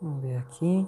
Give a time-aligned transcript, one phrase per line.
[0.00, 0.86] Vamos ver aqui.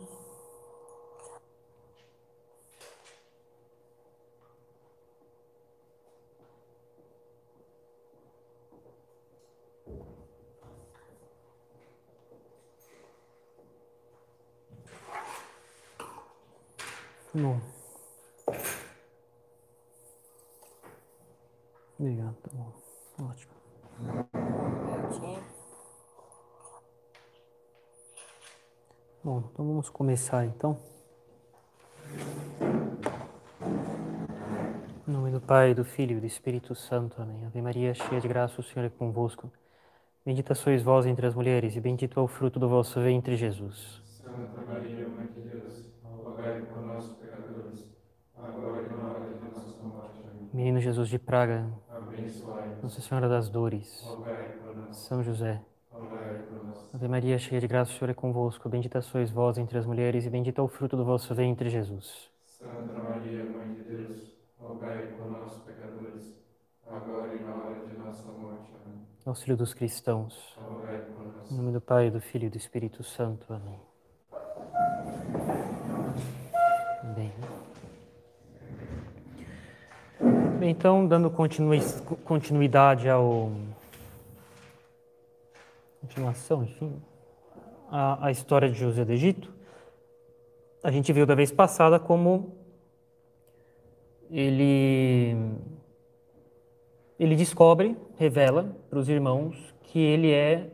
[17.34, 17.60] Bom.
[21.98, 22.72] Obrigado, tá bom.
[23.20, 23.52] Ótimo.
[25.08, 25.62] Aqui.
[29.24, 30.78] Bom, então vamos começar então.
[35.08, 37.20] Em nome do Pai, do Filho e do Espírito Santo.
[37.20, 37.44] Amém.
[37.44, 39.50] Ave Maria, cheia de graça, o Senhor é convosco.
[40.24, 44.00] Bendita sois vós entre as mulheres, e bendito é o fruto do vosso ventre, Jesus.
[44.04, 47.90] Santa Maria, Mãe de Deus, rogai por nós, pecadores,
[48.38, 50.20] agora e na hora de nossa morte.
[50.30, 50.50] Amém.
[50.52, 55.60] Menino Jesus de Praga, Abençoai-nos, Nossa Senhora das Dores, rogai por nós, São José.
[57.02, 58.68] Ave Maria, cheia de graça, o Senhor é convosco.
[58.68, 62.30] Bendita sois vós entre as mulheres, e bendito é o fruto do vosso ventre, Jesus.
[62.46, 66.32] Santa Maria, Mãe de Deus, rogai por nós, pecadores,
[66.88, 68.70] agora e na hora de nossa morte.
[68.86, 69.00] Amém.
[69.26, 70.56] Auxílio dos cristãos.
[70.56, 71.50] Rogai por nós.
[71.50, 73.52] Em nome do Pai, do Filho e do Espírito Santo.
[73.52, 73.80] Amém.
[77.16, 77.32] Bem.
[80.60, 81.80] Bem, então, dando continui-
[82.24, 83.50] continuidade ao.
[86.02, 87.00] Continuação, enfim,
[87.88, 89.52] à, à história de José do Egito,
[90.82, 92.56] a gente viu da vez passada como
[94.28, 95.36] ele
[97.20, 100.72] ele descobre, revela para os irmãos que ele é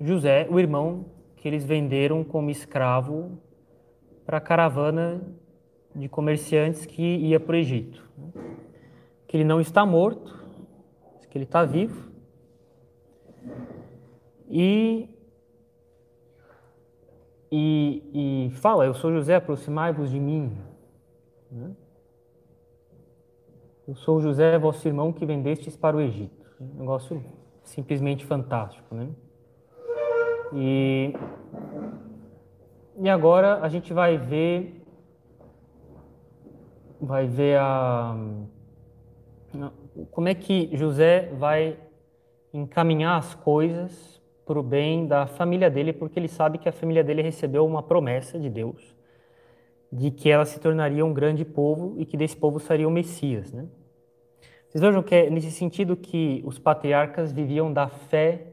[0.00, 1.04] José, o irmão
[1.36, 3.38] que eles venderam como escravo
[4.24, 5.20] para a caravana
[5.94, 8.02] de comerciantes que ia para o Egito.
[9.28, 10.42] Que ele não está morto,
[11.28, 12.10] que ele está vivo.
[14.48, 15.08] E,
[17.50, 20.56] e, e fala: Eu sou José, aproximai-vos de mim.
[21.50, 21.74] né?
[23.86, 26.44] Eu sou José, vosso irmão, que vendestes para o Egito.
[26.60, 27.22] Um negócio
[27.62, 29.10] simplesmente fantástico, né?
[30.54, 31.12] E,
[33.00, 34.80] e agora a gente vai ver
[37.00, 38.16] vai ver a
[40.10, 41.78] como é que José vai
[42.52, 44.13] encaminhar as coisas
[44.44, 47.82] para o bem da família dele, porque ele sabe que a família dele recebeu uma
[47.82, 48.94] promessa de Deus
[49.94, 53.52] de que ela se tornaria um grande povo e que desse povo sairia o Messias,
[53.52, 53.66] né?
[54.68, 58.48] Vocês vejam que é nesse sentido que os patriarcas viviam da fé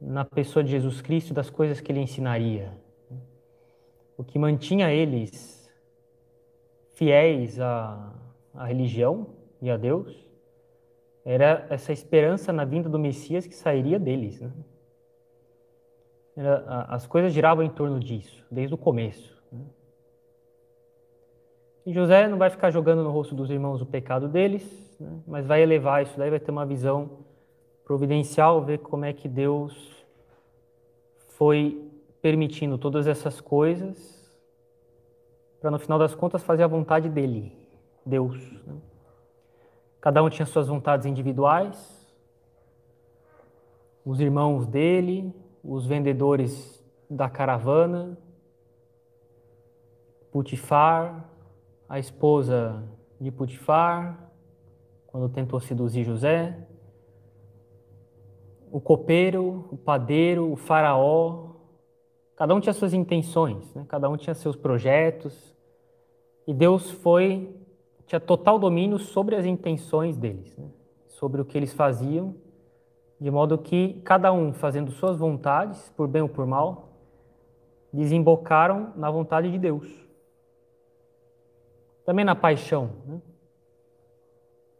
[0.00, 2.72] na pessoa de Jesus Cristo e das coisas que ele ensinaria.
[4.16, 5.70] O que mantinha eles
[6.94, 8.12] fiéis à,
[8.52, 9.28] à religião
[9.60, 10.12] e a Deus
[11.24, 14.40] era essa esperança na vinda do Messias que sairia deles.
[14.40, 14.50] Né?
[16.36, 19.36] Era, a, as coisas giravam em torno disso, desde o começo.
[19.50, 19.64] Né?
[21.84, 25.20] E José não vai ficar jogando no rosto dos irmãos o pecado deles, né?
[25.26, 27.18] mas vai elevar isso daí, vai ter uma visão
[27.84, 30.04] providencial, ver como é que Deus
[31.28, 34.22] foi permitindo todas essas coisas
[35.60, 37.52] para no final das contas fazer a vontade dele,
[38.04, 38.36] Deus.
[38.66, 38.74] né?
[40.00, 42.04] Cada um tinha suas vontades individuais,
[44.04, 48.18] os irmãos dele, os vendedores da caravana,
[50.30, 51.28] Putifar,
[51.88, 52.82] a esposa
[53.20, 54.32] de Putifar,
[55.06, 56.66] quando tentou seduzir José,
[58.70, 61.50] o copeiro, o padeiro, o faraó,
[62.34, 63.84] cada um tinha suas intenções, né?
[63.86, 65.54] cada um tinha seus projetos,
[66.46, 67.54] e Deus foi
[68.06, 70.68] tinha total domínio sobre as intenções deles, né?
[71.08, 72.34] sobre o que eles faziam,
[73.22, 76.88] de modo que cada um fazendo suas vontades, por bem ou por mal,
[77.92, 79.88] desembocaram na vontade de Deus.
[82.04, 82.90] Também na paixão.
[83.06, 83.22] Né?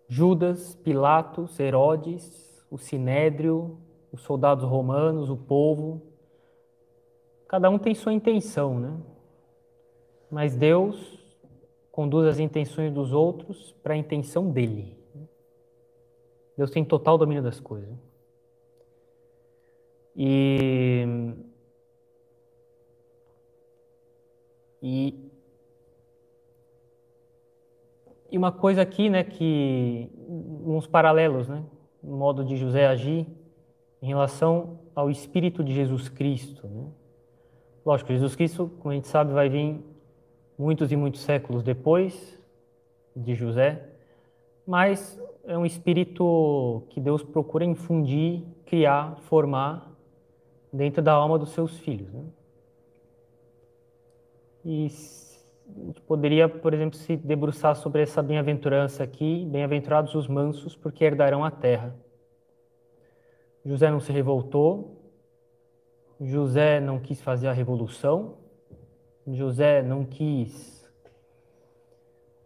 [0.08, 3.78] Judas, Pilatos, Herodes, o Sinédrio,
[4.10, 6.02] os soldados romanos, o povo.
[7.46, 9.00] Cada um tem sua intenção, né?
[10.28, 11.16] Mas Deus
[11.92, 14.98] conduz as intenções dos outros para a intenção dele.
[16.56, 18.11] Deus tem total domínio das coisas.
[20.14, 21.06] E,
[24.82, 25.30] e,
[28.30, 31.64] e uma coisa aqui, né, que uns paralelos, né,
[32.02, 33.26] no modo de José agir
[34.00, 36.86] em relação ao Espírito de Jesus Cristo, né?
[37.84, 39.80] Lógico, Jesus Cristo, como a gente sabe, vai vir
[40.56, 42.38] muitos e muitos séculos depois
[43.14, 43.88] de José,
[44.66, 49.91] mas é um espírito que Deus procura infundir, criar, formar
[50.72, 52.12] dentro da alma dos seus filhos.
[52.12, 52.24] Né?
[54.64, 60.76] E a gente poderia, por exemplo, se debruçar sobre essa bem-aventurança aqui, bem-aventurados os mansos,
[60.76, 61.94] porque herdarão a terra.
[63.64, 65.00] José não se revoltou,
[66.20, 68.38] José não quis fazer a revolução,
[69.26, 70.88] José não quis,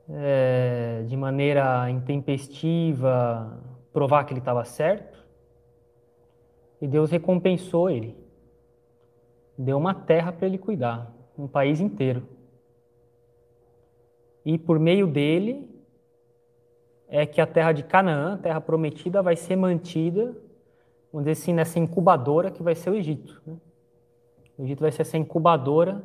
[0.08, 3.62] é, de maneira intempestiva,
[3.92, 5.15] provar que ele estava certo,
[6.86, 8.16] e Deus recompensou ele.
[9.58, 12.22] Deu uma terra para ele cuidar, um país inteiro.
[14.44, 15.68] E por meio dele
[17.08, 20.26] é que a terra de Canaã, a terra prometida, vai ser mantida,
[21.12, 23.42] vamos dizer assim, nessa incubadora que vai ser o Egito.
[23.44, 23.56] Né?
[24.56, 26.04] O Egito vai ser essa incubadora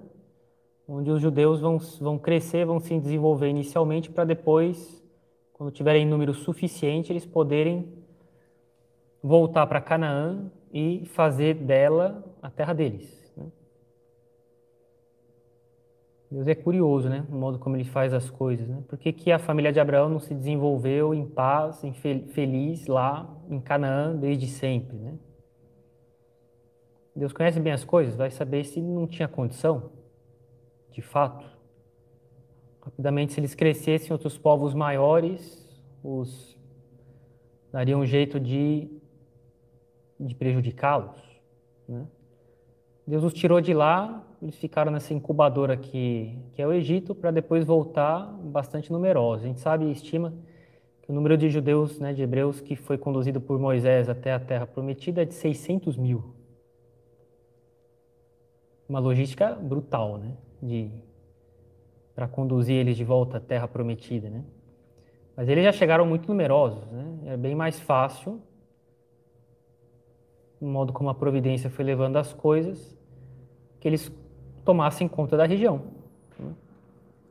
[0.88, 5.00] onde os judeus vão, vão crescer, vão se desenvolver inicialmente para depois,
[5.54, 7.88] quando tiverem número suficiente, eles poderem
[9.22, 13.34] voltar para Canaã e fazer dela a terra deles.
[13.36, 13.46] Né?
[16.30, 17.26] Deus é curioso, né?
[17.30, 18.84] O modo como ele faz as coisas, né?
[18.88, 23.30] Por que, que a família de Abraão não se desenvolveu em paz, em feliz lá
[23.50, 25.18] em Canaã desde sempre, né?
[27.14, 29.92] Deus conhece bem as coisas, vai saber se não tinha condição,
[30.92, 31.46] de fato.
[32.82, 35.62] Rapidamente, se eles crescessem, outros povos maiores
[36.04, 36.58] os
[37.72, 39.01] dariam um jeito de
[40.22, 41.18] de prejudicá-los.
[41.88, 42.06] Né?
[43.06, 47.32] Deus os tirou de lá, eles ficaram nessa incubadora que, que é o Egito, para
[47.32, 49.44] depois voltar bastante numerosos.
[49.44, 50.34] A gente sabe e estima
[51.02, 54.40] que o número de judeus, né, de hebreus, que foi conduzido por Moisés até a
[54.40, 56.24] Terra Prometida é de 600 mil.
[58.88, 60.92] Uma logística brutal, né, de
[62.14, 64.44] para conduzir eles de volta à Terra Prometida, né?
[65.36, 67.34] Mas eles já chegaram muito numerosos, né?
[67.34, 68.42] É bem mais fácil
[70.62, 72.96] o modo como a providência foi levando as coisas,
[73.80, 74.12] que eles
[74.64, 75.82] tomassem conta da região.
[76.40, 76.52] Né?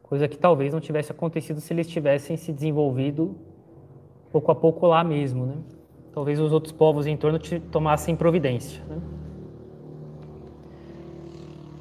[0.02, 3.36] Coisa que talvez não tivesse acontecido se eles tivessem se desenvolvido
[4.32, 5.46] pouco a pouco lá mesmo.
[5.46, 5.54] Né?
[6.12, 7.38] Talvez os outros povos em torno
[7.70, 8.82] tomassem providência.
[8.84, 9.00] Né?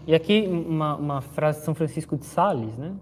[0.06, 2.96] E aqui uma, uma, frase de São Francisco de Sales, né?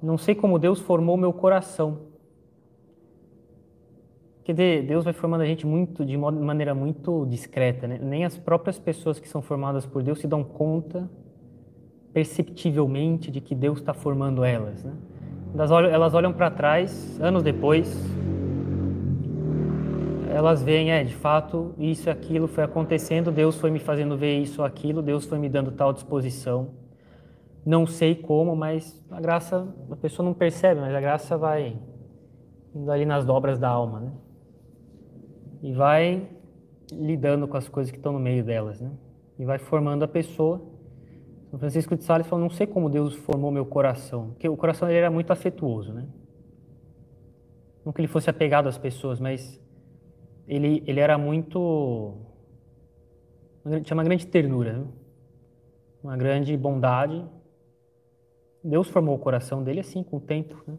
[0.00, 2.00] Não sei como Deus formou meu coração,
[4.48, 7.98] porque Deus vai formando a gente muito de maneira muito discreta, né?
[8.00, 11.06] Nem as próprias pessoas que são formadas por Deus se dão conta
[12.14, 14.94] perceptivelmente de que Deus está formando elas, né?
[15.52, 17.94] Elas olham, elas olham para trás, anos depois,
[20.30, 24.38] elas veem, é, de fato, isso e aquilo foi acontecendo, Deus foi me fazendo ver
[24.38, 26.70] isso aquilo, Deus foi me dando tal disposição.
[27.66, 31.76] Não sei como, mas a graça, a pessoa não percebe, mas a graça vai
[32.74, 34.12] indo ali nas dobras da alma, né?
[35.62, 36.28] E vai
[36.92, 38.90] lidando com as coisas que estão no meio delas, né?
[39.38, 40.60] E vai formando a pessoa.
[41.50, 44.86] São Francisco de Sales falou: não sei como Deus formou meu coração, porque o coração
[44.86, 46.06] dele era muito afetuoso, né?
[47.84, 49.60] Não que ele fosse apegado às pessoas, mas
[50.46, 52.16] ele ele era muito
[53.82, 54.86] tinha uma grande ternura, né?
[56.02, 57.24] uma grande bondade.
[58.62, 60.78] Deus formou o coração dele assim, com o tempo, né?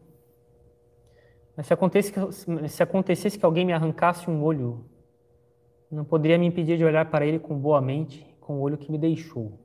[1.59, 4.85] Mas se acontecesse, que, se acontecesse que alguém me arrancasse um olho,
[5.91, 8.89] não poderia me impedir de olhar para ele com boa mente, com o olho que
[8.89, 9.59] me deixou.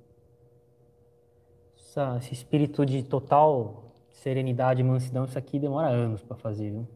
[1.79, 6.73] Essa, esse espírito de total serenidade e mansidão, isso aqui demora anos para fazer.
[6.73, 6.89] Viu?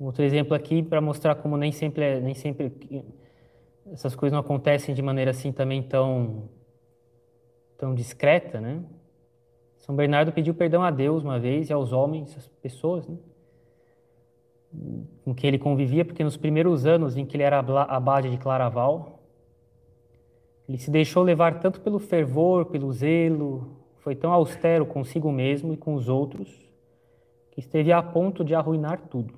[0.00, 3.04] Outro exemplo aqui para mostrar como nem sempre, é, nem sempre
[3.92, 6.48] essas coisas não acontecem de maneira assim também tão,
[7.76, 8.82] tão discreta, né?
[9.82, 13.16] São Bernardo pediu perdão a Deus uma vez e aos homens, às pessoas, né?
[15.24, 19.20] com quem ele convivia, porque nos primeiros anos em que ele era abade de Claraval,
[20.68, 25.76] ele se deixou levar tanto pelo fervor, pelo zelo, foi tão austero consigo mesmo e
[25.76, 26.48] com os outros,
[27.50, 29.34] que esteve a ponto de arruinar tudo,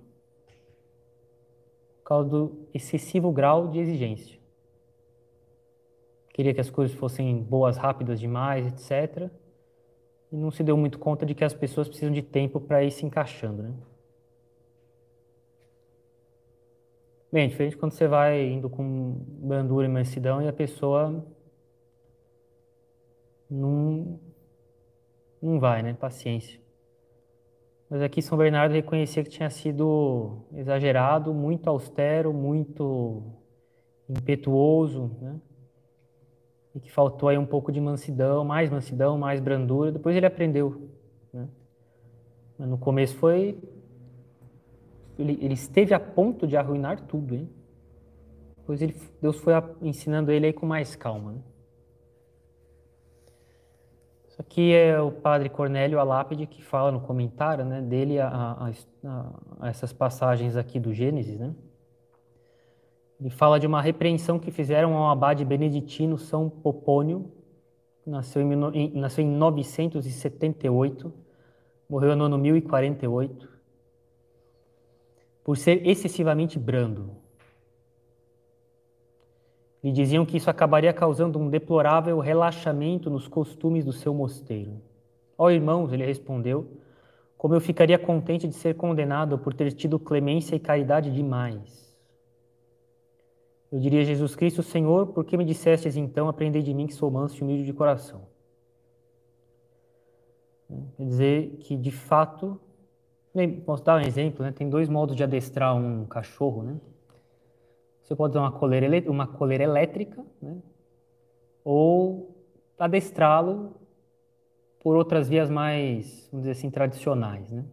[1.96, 4.38] por causa do excessivo grau de exigência.
[6.34, 9.32] Queria que as coisas fossem boas, rápidas demais, etc
[10.34, 12.90] e não se deu muito conta de que as pessoas precisam de tempo para ir
[12.90, 13.72] se encaixando, né?
[17.30, 21.24] Bem, diferente quando você vai indo com brandura e mansidão e a pessoa
[23.48, 24.18] não,
[25.40, 25.94] não vai, né?
[25.94, 26.60] Paciência.
[27.88, 33.22] Mas aqui São Bernardo reconhecia que tinha sido exagerado, muito austero, muito
[34.08, 35.40] impetuoso, né?
[36.74, 39.92] E que faltou aí um pouco de mansidão, mais mansidão, mais brandura.
[39.92, 40.90] Depois ele aprendeu.
[41.32, 41.48] Né?
[42.58, 43.58] Mas no começo foi.
[45.16, 47.48] Ele, ele, esteve a ponto de arruinar tudo, hein?
[48.56, 51.32] Depois ele, Deus foi ensinando ele aí com mais calma.
[51.32, 51.38] Né?
[54.28, 58.70] Isso aqui é o padre Cornélio Alápide que fala no comentário né, dele a, a,
[59.60, 61.38] a, essas passagens aqui do Gênesis.
[61.38, 61.54] Né?
[63.20, 67.30] Ele fala de uma repreensão que fizeram ao abade beneditino São Popônio,
[68.06, 71.12] nasceu em, nasceu em 978,
[71.88, 73.48] morreu no ano 1048,
[75.44, 77.10] por ser excessivamente brando.
[79.82, 84.80] Lhe diziam que isso acabaria causando um deplorável relaxamento nos costumes do seu mosteiro.
[85.36, 86.66] Ó oh, irmãos, ele respondeu,
[87.36, 91.83] como eu ficaria contente de ser condenado por ter tido clemência e caridade demais.
[93.74, 97.10] Eu diria Jesus Cristo, Senhor, por que me dissestes então, aprendei de mim que sou
[97.10, 98.22] manso e humilde de coração?
[100.96, 102.60] Quer dizer que, de fato,
[103.66, 104.52] posso dar um exemplo, né?
[104.52, 106.80] tem dois modos de adestrar um cachorro, né?
[108.00, 110.56] Você pode usar uma coleira, uma coleira elétrica, né?
[111.64, 112.32] ou
[112.78, 113.74] adestrá-lo
[114.78, 117.64] por outras vias mais, vamos dizer assim, tradicionais, né?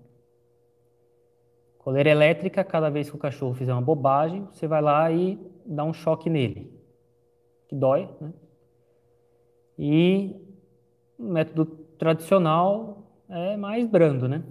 [1.82, 5.84] Coleira elétrica, cada vez que o cachorro fizer uma bobagem, você vai lá e dá
[5.84, 6.72] um choque nele,
[7.68, 8.32] que dói, né?
[9.80, 10.36] E
[11.18, 11.66] o método
[11.98, 14.44] tradicional é mais brando, né?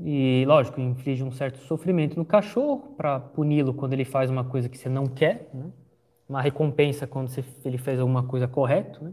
[0.00, 4.70] E, lógico, inflige um certo sofrimento no cachorro para puni-lo quando ele faz uma coisa
[4.70, 5.70] que você não quer, né?
[6.26, 9.12] Uma recompensa quando você, ele fez alguma coisa correta, né?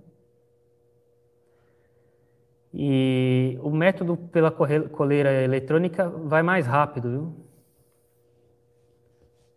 [2.73, 7.35] E o método pela coleira eletrônica vai mais rápido, viu?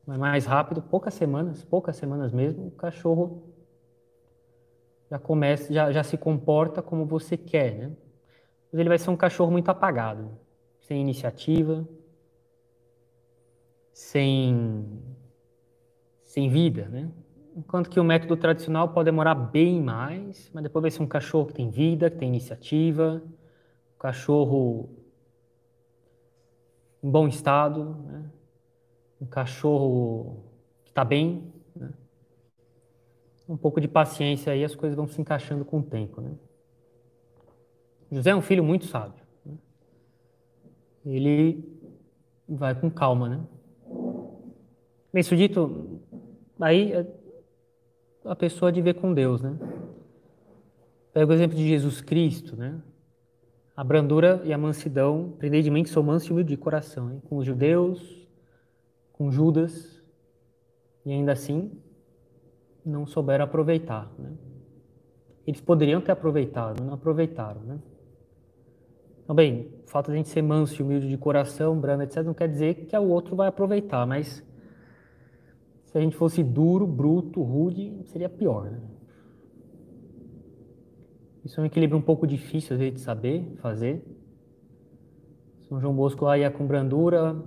[0.06, 3.54] Vai mais rápido, poucas semanas, poucas semanas mesmo, o cachorro
[5.10, 7.92] já começa, já, já se comporta como você quer, né?
[8.72, 10.36] Mas ele vai ser um cachorro muito apagado,
[10.80, 11.86] sem iniciativa,
[13.92, 15.00] sem,
[16.24, 17.08] sem vida, né?
[17.56, 21.46] Enquanto que o método tradicional pode demorar bem mais, mas depois vai ser um cachorro
[21.46, 23.22] que tem vida, que tem iniciativa,
[23.94, 24.88] um cachorro
[27.00, 28.24] em bom estado, né?
[29.20, 30.42] um cachorro
[30.84, 31.52] que está bem.
[31.76, 31.90] Né?
[33.48, 36.20] Um pouco de paciência aí, as coisas vão se encaixando com o tempo.
[36.20, 36.32] Né?
[38.10, 39.22] José é um filho muito sábio.
[39.46, 39.54] Né?
[41.06, 41.62] Ele
[42.48, 43.40] vai com calma, né?
[45.12, 46.00] Bem, isso dito,
[46.58, 46.92] aí
[48.24, 49.56] a pessoa de ver com Deus, né?
[51.12, 52.80] Pega o exemplo de Jesus Cristo, né?
[53.76, 57.10] A brandura e a mansidão, aprendei de mim que sou manso e humilde de coração,
[57.10, 57.20] hein?
[57.28, 58.26] com os judeus,
[59.12, 60.02] com Judas,
[61.04, 61.72] e ainda assim
[62.84, 64.32] não souberam aproveitar, né?
[65.46, 67.78] Eles poderiam ter aproveitado, não aproveitaram, né?
[69.22, 72.22] Então, bem, o fato de a gente ser manso e humilde de coração, brando, etc.,
[72.22, 74.42] não quer dizer que o outro vai aproveitar, mas
[75.94, 78.68] se a gente fosse duro, bruto, rude, seria pior.
[78.68, 78.80] Né?
[81.44, 84.04] Isso é um equilíbrio um pouco difícil de saber fazer.
[85.68, 87.40] São João Bosco lá ia com brandura,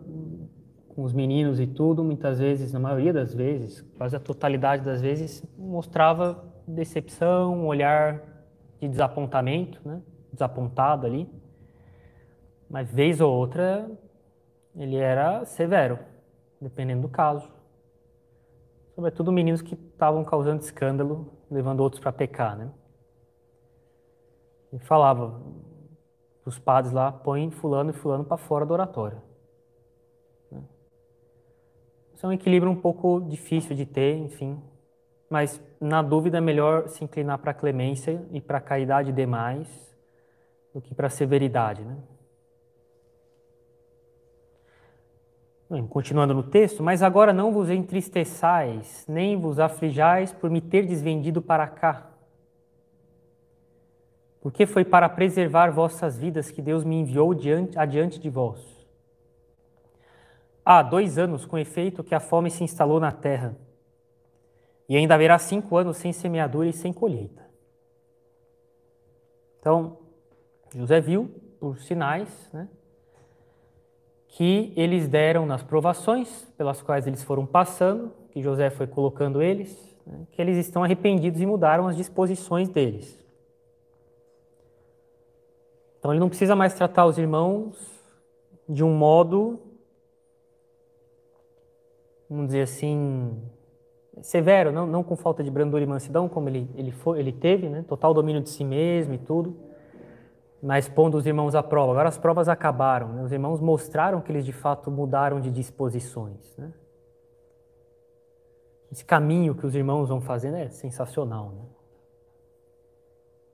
[0.88, 5.02] com os meninos e tudo, muitas vezes, na maioria das vezes, quase a totalidade das
[5.02, 8.24] vezes, mostrava decepção, um olhar
[8.80, 10.02] de desapontamento, né?
[10.32, 11.30] desapontado ali.
[12.70, 13.92] Mas vez ou outra
[14.74, 16.00] ele era severo,
[16.62, 17.57] dependendo do caso
[18.98, 22.72] sobretudo meninos que estavam causando escândalo, levando outros para pecar, né?
[24.74, 25.40] E falava
[26.44, 29.22] os padres lá, põe fulano e fulano para fora do oratório.
[30.52, 30.64] Né?
[32.16, 34.60] Isso é um equilíbrio um pouco difícil de ter, enfim.
[35.30, 39.96] Mas, na dúvida, é melhor se inclinar para a clemência e para a caridade demais
[40.74, 41.98] do que para a severidade, né?
[45.90, 51.42] Continuando no texto, mas agora não vos entristeçais, nem vos aflijais por me ter desvendido
[51.42, 52.10] para cá.
[54.40, 58.78] Porque foi para preservar vossas vidas que Deus me enviou diante, adiante de vós.
[60.64, 63.58] Há dois anos, com efeito, que a fome se instalou na terra,
[64.88, 67.46] e ainda haverá cinco anos sem semeadura e sem colheita.
[69.60, 69.98] Então,
[70.74, 72.70] José viu, por sinais, né,
[74.28, 79.96] que eles deram nas provações pelas quais eles foram passando, que José foi colocando eles,
[80.06, 83.18] né, que eles estão arrependidos e mudaram as disposições deles.
[86.00, 87.76] Então ele não precisa mais tratar os irmãos
[88.70, 89.60] de um modo,
[92.30, 93.42] vamos dizer assim,
[94.22, 97.70] severo, não, não com falta de brandura e mansidão, como ele, ele, foi, ele teve,
[97.70, 99.67] né, total domínio de si mesmo e tudo
[100.62, 101.92] mas pondo os irmãos à prova.
[101.92, 103.24] Agora as provas acabaram, né?
[103.24, 106.56] os irmãos mostraram que eles de fato mudaram de disposições.
[106.58, 106.72] Né?
[108.92, 111.52] Esse caminho que os irmãos vão fazendo é sensacional.
[111.52, 111.66] Né?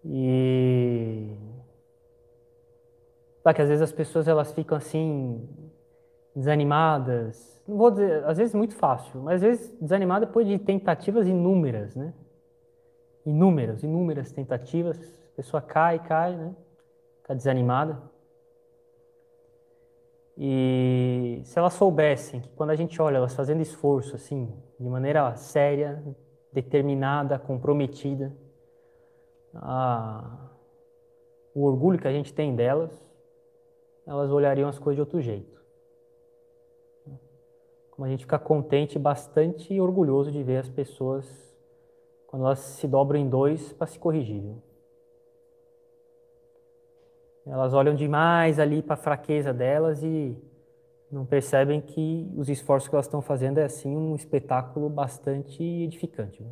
[0.06, 1.38] E
[3.44, 5.48] Claro que às vezes as pessoas elas ficam assim
[6.34, 7.62] desanimadas.
[7.68, 11.94] Não vou dizer, às vezes muito fácil, mas às vezes desanimada depois de tentativas inúmeras,
[11.94, 12.14] né?
[13.26, 16.56] Inúmeras, inúmeras tentativas, a pessoa cai, cai, né?
[17.24, 18.02] Fica desanimada.
[20.38, 25.34] E se elas soubessem que quando a gente olha elas fazendo esforço assim, de maneira
[25.36, 26.04] séria,
[26.52, 28.36] determinada, comprometida,
[29.56, 30.50] a,
[31.56, 32.92] o orgulho que a gente tem delas,
[34.06, 35.62] elas olhariam as coisas de outro jeito.
[37.92, 41.56] Como a gente fica contente e bastante orgulhoso de ver as pessoas
[42.28, 44.44] quando elas se dobram em dois para se corrigir.
[47.46, 50.36] Elas olham demais ali para a fraqueza delas e
[51.12, 56.44] não percebem que os esforços que elas estão fazendo é assim um espetáculo bastante edificante.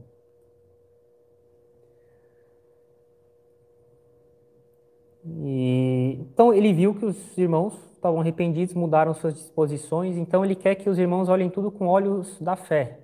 [5.26, 10.76] E, então ele viu que os irmãos estavam arrependidos, mudaram suas disposições, então ele quer
[10.76, 13.00] que os irmãos olhem tudo com olhos da fé.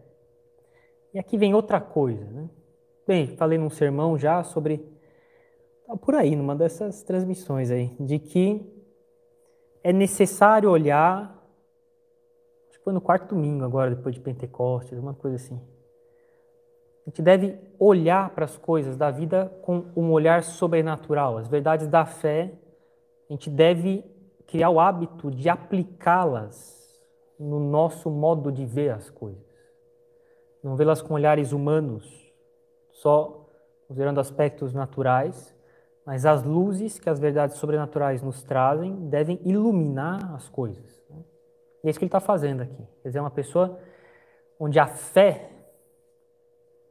[1.14, 2.26] E aqui vem outra coisa.
[2.26, 2.50] Né?
[3.08, 4.84] Bem, falei num sermão já sobre.
[5.88, 8.62] Tá por aí, numa dessas transmissões aí, de que
[9.84, 11.34] é necessário olhar.
[12.70, 15.60] Acho que foi no quarto domingo agora, depois de Pentecostes, uma coisa assim
[17.08, 21.38] a gente deve olhar para as coisas da vida com um olhar sobrenatural.
[21.38, 22.52] As verdades da fé,
[23.30, 24.04] a gente deve
[24.46, 27.02] criar o hábito de aplicá-las
[27.40, 29.42] no nosso modo de ver as coisas.
[30.62, 32.30] Não vê-las com olhares humanos,
[32.92, 33.48] só
[33.88, 35.56] considerando aspectos naturais,
[36.08, 41.04] mas as luzes que as verdades sobrenaturais nos trazem devem iluminar as coisas.
[41.84, 42.82] E é isso que ele está fazendo aqui.
[43.02, 43.78] Quer dizer, é uma pessoa
[44.58, 45.52] onde a fé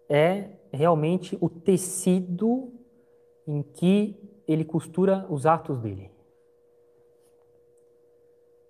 [0.07, 2.74] é realmente o tecido
[3.48, 4.14] em que
[4.46, 6.11] ele costura os atos dele.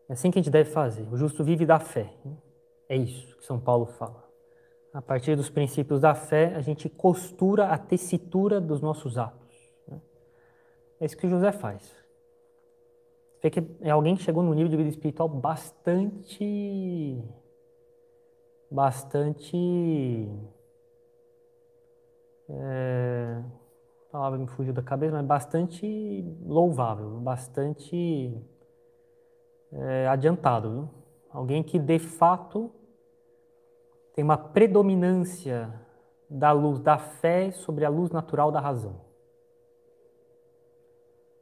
[0.09, 1.13] É assim que a gente deve fazer.
[1.13, 2.15] O justo vive da fé.
[2.89, 4.25] É isso que São Paulo fala.
[4.95, 9.46] A partir dos princípios da fé, a gente costura a tessitura dos nossos atos.
[11.01, 11.95] É isso que José faz.
[13.43, 17.23] Vê que é alguém que chegou num nível de vida espiritual bastante.
[18.71, 20.29] bastante
[22.49, 23.43] é,
[24.09, 28.33] a palavra me fugiu da cabeça, mas bastante louvável, bastante
[29.73, 30.71] é, adiantado.
[30.71, 30.89] Viu?
[31.31, 32.71] Alguém que de fato
[34.15, 35.73] tem uma predominância
[36.31, 39.06] da luz da fé sobre a luz natural da razão.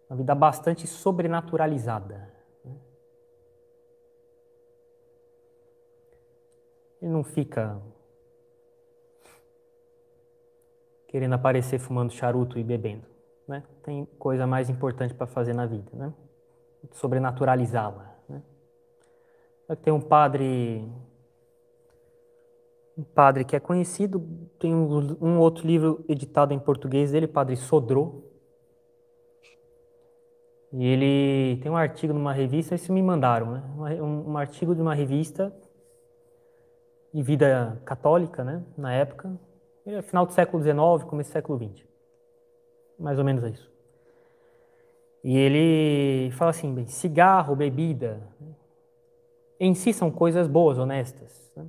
[0.08, 2.30] Uma vida bastante sobrenaturalizada.
[2.64, 2.76] Né?
[7.00, 7.80] Ele não fica
[11.14, 13.06] querendo aparecer fumando charuto e bebendo.
[13.46, 13.62] Né?
[13.82, 16.12] Tem coisa mais importante para fazer na vida, né?
[16.92, 18.16] sobrenaturalizá-la.
[18.28, 18.42] Né?
[19.82, 20.86] Tem um padre,
[22.98, 24.26] um padre que é conhecido,
[24.58, 28.22] tem um, um outro livro editado em português dele, Padre Sodrô.
[30.76, 33.62] E ele tem um artigo numa revista, isso me mandaram, né?
[34.02, 35.54] um, um artigo de uma revista
[37.12, 38.60] de vida católica, né?
[38.76, 39.38] Na época,
[39.86, 41.86] é final do século XIX, começo do século XX.
[42.98, 43.70] Mais ou menos isso.
[45.22, 48.20] E ele fala assim, bem, cigarro, bebida,
[49.60, 51.52] em si são coisas boas, honestas.
[51.54, 51.66] Né?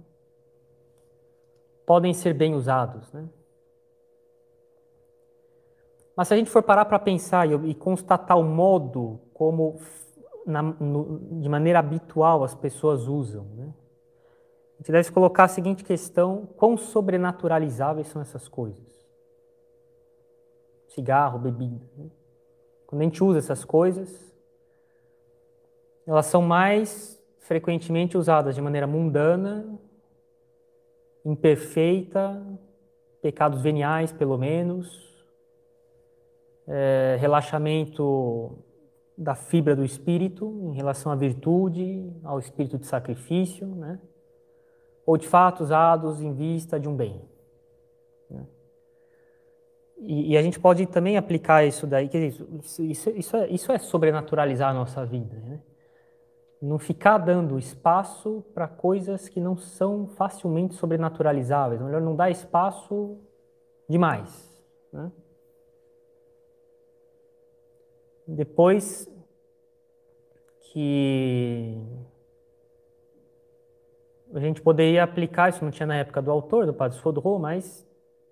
[1.85, 3.13] Podem ser bem usados.
[3.13, 3.29] Né?
[6.15, 9.79] Mas se a gente for parar para pensar e, e, constatar o modo como,
[10.45, 13.73] na, no, de maneira habitual, as pessoas usam, né?
[14.75, 18.85] A gente deve colocar a seguinte questão: quão sobrenaturalizáveis são essas coisas?
[20.87, 21.85] Cigarro, bebida.
[21.97, 22.09] Né?
[22.85, 24.33] Quando a gente usa essas coisas,
[26.05, 29.79] elas são mais frequentemente usadas de maneira mundana,
[31.23, 32.41] imperfeita,
[33.21, 35.14] pecados veniais, pelo menos,
[36.67, 38.57] é, relaxamento
[39.17, 43.99] da fibra do espírito em relação à virtude, ao espírito de sacrifício, né?
[45.05, 47.21] ou de fato usados em vista de um bem.
[48.29, 48.45] Né?
[49.99, 53.47] E, e, a gente pode também aplicar isso daí, quer dizer, isso, isso, isso, é,
[53.47, 55.35] isso é sobrenaturalizar a nossa vida.
[55.37, 55.61] Né?
[56.61, 61.81] Não ficar dando espaço para coisas que não são facilmente sobrenaturalizáveis.
[61.81, 63.17] Melhor não dar espaço
[63.87, 64.61] demais.
[64.91, 65.11] Né?
[68.27, 69.09] Depois
[70.71, 71.77] que
[74.33, 77.87] a gente poderia aplicar, isso não tinha na época do autor, do Padre Sodrô, mas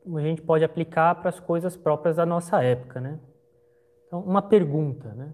[0.06, 3.20] a gente pode aplicar para as coisas próprias da nossa época, né?
[4.08, 5.34] Então, uma pergunta, né?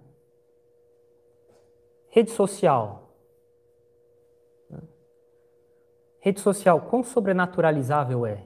[2.09, 3.09] Rede social.
[6.19, 8.45] Rede social, quão sobrenaturalizável é?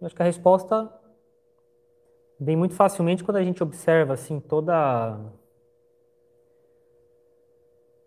[0.00, 0.92] Eu acho que a resposta
[2.42, 5.18] vem muito facilmente quando a gente observa assim toda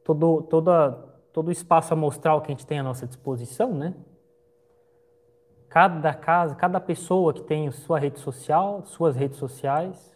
[0.04, 0.92] todo toda
[1.32, 3.94] todo o espaço amostral que a gente tem à nossa disposição, né?
[5.70, 10.14] Cada casa, cada pessoa que tem sua rede social, suas redes sociais,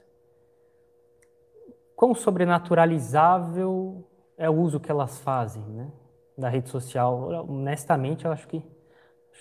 [1.96, 4.06] quão sobrenaturalizável
[4.38, 5.92] é o uso que elas fazem, né?
[6.38, 7.46] Da rede social.
[7.50, 8.64] Honestamente, eu acho que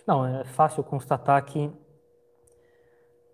[0.06, 1.70] não é fácil constatar que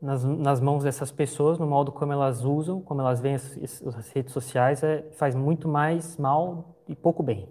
[0.04, 4.10] nas, nas mãos dessas pessoas, no modo como elas usam, como elas veem as, as
[4.10, 7.48] redes sociais, é, faz muito mais mal e pouco bem.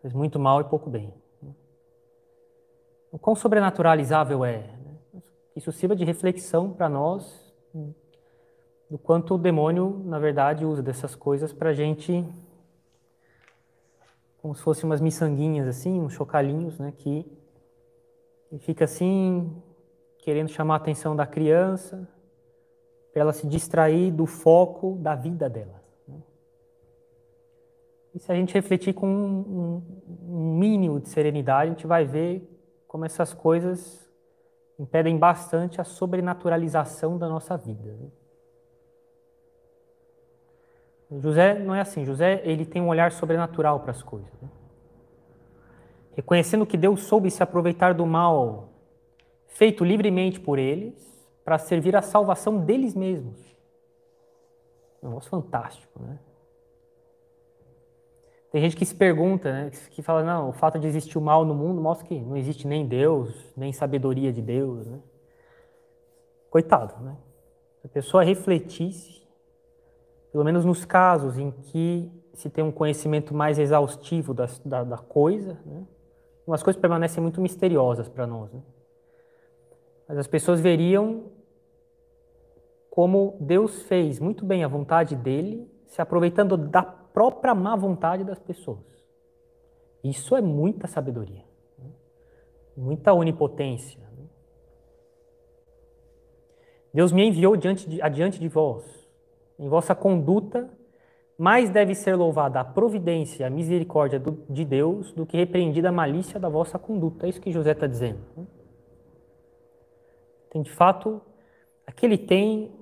[0.00, 1.12] Faz muito mal e pouco bem.
[3.10, 4.58] O quão sobrenaturalizável é?
[4.58, 5.22] Né?
[5.56, 7.52] Isso sirva de reflexão para nós
[8.88, 12.24] do quanto o demônio, na verdade, usa dessas coisas para a gente,
[14.40, 17.26] como se fossem umas miçanguinhas assim, uns chocalhinhos, né, que
[18.60, 19.60] fica assim
[20.24, 22.08] querendo chamar a atenção da criança,
[23.12, 25.82] para ela se distrair do foco da vida dela.
[26.08, 26.16] Né?
[28.14, 29.82] E se a gente refletir com um,
[30.26, 32.42] um mínimo de serenidade, a gente vai ver
[32.88, 34.10] como essas coisas
[34.78, 37.92] impedem bastante a sobrenaturalização da nossa vida.
[37.92, 38.08] Né?
[41.20, 42.02] José não é assim.
[42.06, 44.32] José ele tem um olhar sobrenatural para as coisas.
[44.40, 44.48] Né?
[46.16, 48.70] Reconhecendo que Deus soube se aproveitar do mal
[49.54, 50.94] feito livremente por eles,
[51.44, 53.38] para servir à salvação deles mesmos.
[55.02, 56.18] Um negócio fantástico, né?
[58.50, 61.44] Tem gente que se pergunta, né, que fala, não, o fato de existir o mal
[61.44, 65.00] no mundo mostra que não existe nem Deus, nem sabedoria de Deus, né?
[66.50, 67.16] Coitado, né?
[67.80, 69.26] Se a pessoa refletisse,
[70.30, 74.98] pelo menos nos casos em que se tem um conhecimento mais exaustivo da, da, da
[74.98, 75.84] coisa, né?
[76.46, 78.60] umas coisas permanecem muito misteriosas para nós, né?
[80.08, 81.32] Mas as pessoas veriam
[82.94, 88.38] como Deus fez muito bem a vontade dele, se aproveitando da própria má vontade das
[88.38, 88.84] pessoas.
[90.02, 91.44] Isso é muita sabedoria,
[91.76, 91.90] né?
[92.76, 93.98] muita onipotência.
[94.16, 94.26] Né?
[96.92, 98.84] Deus me enviou diante de, adiante de vós.
[99.58, 100.70] Em vossa conduta,
[101.36, 105.88] mais deve ser louvada a providência e a misericórdia do, de Deus do que repreendida
[105.88, 107.26] a malícia da vossa conduta.
[107.26, 108.20] É isso que José está dizendo.
[108.36, 108.46] Né?
[110.54, 111.20] Tem de fato,
[111.84, 112.72] aquele tem,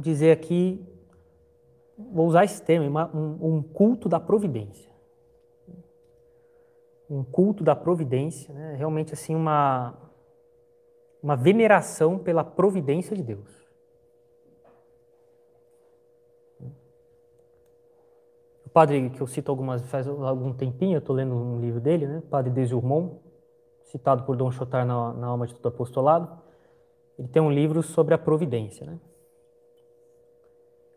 [0.00, 0.86] dizer aqui,
[1.98, 4.88] vou usar esse termo, um, um culto da providência.
[7.10, 8.76] Um culto da providência, né?
[8.76, 9.98] realmente assim uma,
[11.20, 13.66] uma veneração pela providência de Deus.
[18.64, 22.06] O padre que eu cito algumas faz algum tempinho, eu estou lendo um livro dele,
[22.06, 22.18] né?
[22.18, 23.18] O padre Desurmont,
[23.82, 26.46] citado por Dom Chotar na, na Alma de Todo Apostolado
[27.18, 28.86] ele tem um livro sobre a providência.
[28.86, 28.98] Né?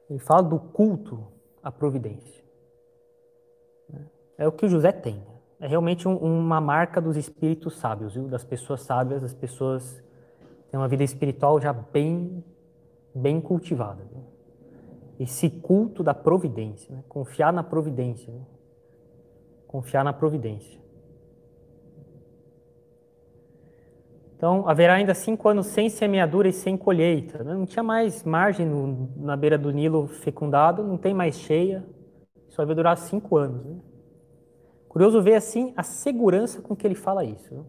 [0.09, 1.25] Ele fala do culto
[1.63, 2.43] à providência.
[4.37, 5.21] É o que o José tem.
[5.59, 8.27] É realmente um, uma marca dos espíritos sábios, viu?
[8.27, 10.01] das pessoas sábias, das pessoas
[10.63, 12.43] que têm uma vida espiritual já bem,
[13.13, 14.03] bem cultivada.
[14.03, 14.23] Viu?
[15.19, 17.03] Esse culto da providência, né?
[17.07, 18.31] confiar na providência.
[18.33, 18.41] Né?
[19.67, 20.80] Confiar na providência.
[24.41, 27.43] Então, haverá ainda cinco anos sem semeadura e sem colheita.
[27.43, 27.53] Né?
[27.53, 31.85] Não tinha mais margem no, na beira do Nilo fecundado, não tem mais cheia.
[32.49, 33.63] Só vai durar cinco anos.
[33.63, 33.75] Né?
[34.89, 37.53] Curioso ver, assim, a segurança com que ele fala isso.
[37.53, 37.63] Né?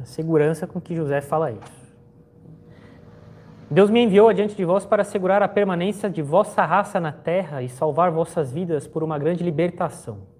[0.00, 1.94] A segurança com que José fala isso.
[3.70, 7.62] Deus me enviou adiante de vós para assegurar a permanência de vossa raça na terra
[7.62, 10.34] e salvar vossas vidas por uma grande libertação.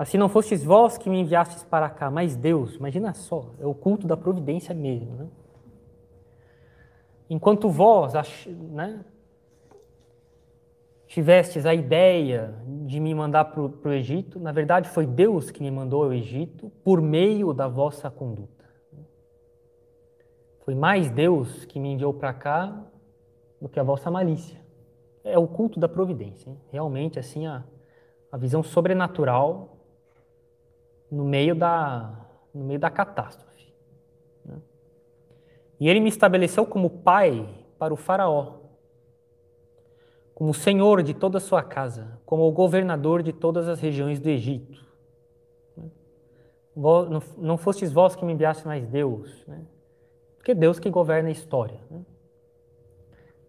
[0.00, 2.76] Assim não fostes vós que me enviastes para cá, mas Deus.
[2.76, 5.14] Imagina só, é o culto da providência mesmo.
[5.14, 5.28] Né?
[7.28, 8.14] Enquanto vós
[8.48, 9.04] né,
[11.06, 12.54] tivestes a ideia
[12.86, 16.72] de me mandar para o Egito, na verdade foi Deus que me mandou ao Egito
[16.82, 18.64] por meio da vossa conduta.
[20.64, 22.86] Foi mais Deus que me enviou para cá
[23.60, 24.58] do que a vossa malícia.
[25.22, 26.48] É o culto da providência.
[26.48, 26.58] Hein?
[26.70, 27.62] Realmente, assim, a,
[28.32, 29.76] a visão sobrenatural
[31.10, 32.14] no meio da,
[32.54, 33.72] no meio da catástrofe.
[34.44, 34.58] Né?
[35.78, 38.60] E ele me estabeleceu como pai para o Faraó,
[40.34, 44.28] como senhor de toda a sua casa, como o governador de todas as regiões do
[44.28, 44.84] Egito.
[45.76, 45.90] Né?
[47.36, 49.44] Não fostes vós que me enviaste mais Deus.
[49.46, 49.64] Né?
[50.36, 51.80] Porque é Deus que governa a história.
[51.90, 52.02] Né?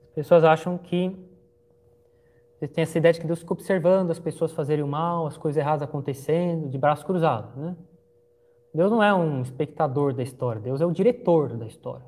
[0.09, 1.30] As pessoas acham que
[2.67, 5.59] tem essa ideia de que Deus fica observando as pessoas fazerem o mal, as coisas
[5.59, 7.75] erradas acontecendo, de braços cruzados, né?
[8.73, 12.05] Deus não é um espectador da história, Deus é o diretor da história.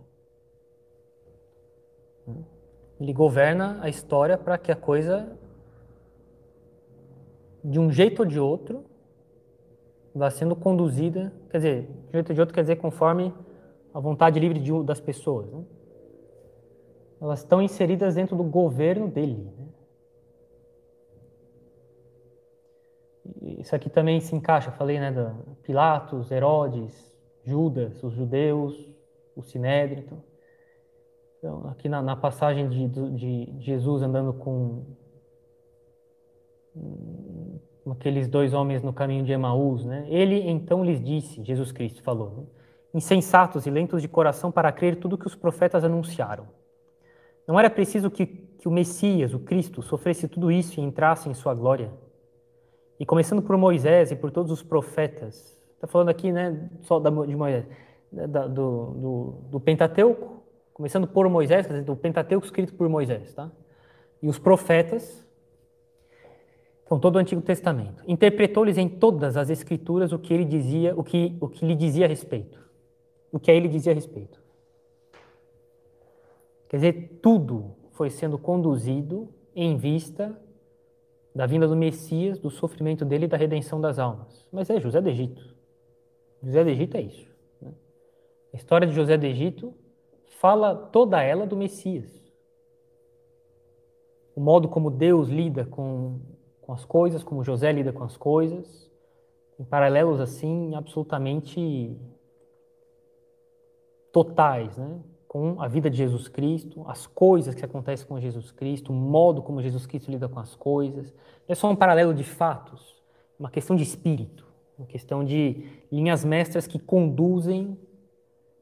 [2.99, 5.37] Ele governa a história para que a coisa,
[7.63, 8.85] de um jeito ou de outro,
[10.15, 13.33] vá sendo conduzida, quer dizer, de um jeito ou de outro quer dizer conforme
[13.93, 15.51] a vontade livre de, das pessoas.
[15.51, 15.63] Né?
[17.19, 19.51] Elas estão inseridas dentro do governo dele.
[19.57, 19.65] Né?
[23.41, 25.33] Isso aqui também se encaixa, falei, né, da
[25.63, 28.75] Pilatos, Herodes, Judas, os judeus,
[29.36, 30.03] o Sinédrio.
[30.03, 30.23] Então,
[31.38, 34.83] então aqui na, na passagem de, de, Jesus andando com
[37.83, 40.05] com aqueles dois homens no caminho de Emaús, né?
[40.09, 42.43] Ele então lhes disse, Jesus Cristo falou, né?
[42.93, 46.47] insensatos e lentos de coração para crer tudo que os profetas anunciaram.
[47.47, 51.33] Não era preciso que, que o Messias, o Cristo, sofresse tudo isso e entrasse em
[51.33, 51.91] sua glória?
[53.03, 57.09] E começando por Moisés e por todos os profetas, está falando aqui, né, só da,
[57.09, 57.67] de Moisés,
[58.09, 60.41] da, do, do, do, Pentateuco,
[60.73, 63.51] começando por Moisés, quer dizer, do Pentateuco escrito por Moisés, tá?
[64.21, 65.21] E os profetas,
[66.85, 71.03] então todo o Antigo Testamento, interpretou-lhes em todas as Escrituras o que ele dizia, o
[71.03, 72.57] que, o que lhe dizia a respeito,
[73.33, 74.41] o que a ele dizia a respeito.
[76.69, 80.41] Quer dizer, tudo foi sendo conduzido em vista
[81.35, 84.47] da vinda do Messias, do sofrimento dele e da redenção das almas.
[84.51, 85.55] Mas é José do Egito.
[86.43, 87.27] José do Egito é isso.
[87.61, 87.71] Né?
[88.53, 89.73] A história de José do Egito
[90.39, 92.21] fala toda ela do Messias.
[94.35, 96.19] O modo como Deus lida com,
[96.61, 98.91] com as coisas, como José lida com as coisas,
[99.59, 101.97] em paralelos assim absolutamente
[104.11, 104.99] totais, né?
[105.33, 109.41] Com a vida de Jesus Cristo, as coisas que acontecem com Jesus Cristo, o modo
[109.41, 111.11] como Jesus Cristo lida com as coisas.
[111.11, 113.01] Não é só um paralelo de fatos,
[113.39, 114.45] uma questão de espírito,
[114.77, 117.75] uma questão de linhas mestras que conduzem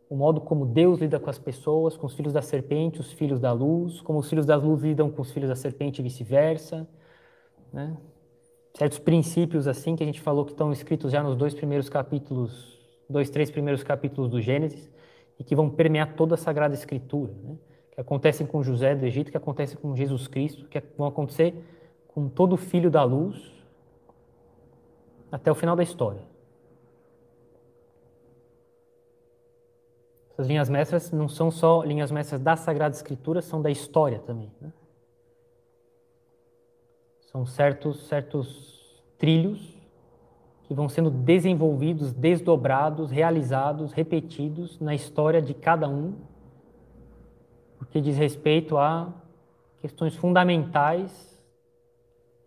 [0.10, 3.41] o modo como Deus lida com as pessoas, com os filhos da serpente, os filhos
[3.41, 6.88] da luz, como os filhos da luz lidam com os filhos da serpente e vice-versa.
[7.73, 7.97] Né?
[8.77, 12.79] Certos princípios assim que a gente falou que estão escritos já nos dois primeiros capítulos,
[13.10, 14.89] dois, três primeiros capítulos do Gênesis
[15.41, 17.58] e que vão permear toda a Sagrada Escritura, né?
[17.91, 21.56] que acontecem com José do Egito, que acontecem com Jesus Cristo, que vão acontecer
[22.10, 23.51] com todo filho da luz
[25.32, 26.21] até o final da história.
[30.34, 34.51] Essas linhas mestras não são só linhas mestras da Sagrada Escritura, são da história também.
[34.62, 34.71] Né?
[37.32, 39.75] São certos, certos trilhos
[40.71, 46.15] que vão sendo desenvolvidos, desdobrados, realizados, repetidos na história de cada um,
[47.77, 49.13] porque diz respeito a
[49.79, 51.38] questões fundamentais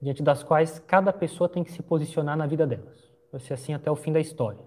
[0.00, 3.12] diante das quais cada pessoa tem que se posicionar na vida delas.
[3.30, 4.64] Vai ser assim até o fim da história.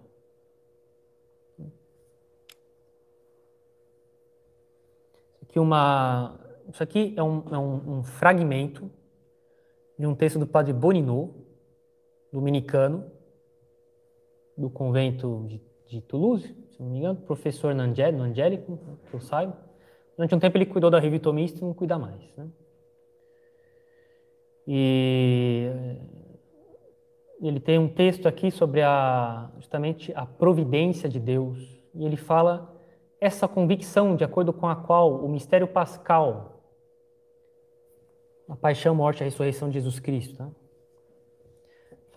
[5.42, 6.40] Isso aqui, uma,
[6.72, 8.88] isso aqui é, um, é um, um fragmento
[9.98, 11.34] de um texto do padre Boninot,
[12.32, 13.17] dominicano,
[14.58, 19.56] do convento de, de, Toulouse, se não me engano, professor Nangélico, Angélico, que eu saiba.
[20.18, 22.20] Durante um tempo ele cuidou da Revista Mista e não cuida mais.
[22.36, 22.48] Né?
[24.66, 25.70] E
[27.40, 31.80] ele tem um texto aqui sobre a, justamente a providência de Deus.
[31.94, 32.76] E ele fala
[33.22, 36.64] essa convicção de acordo com a qual o mistério pascal,
[38.50, 40.50] a paixão, morte e a ressurreição de Jesus Cristo, tá?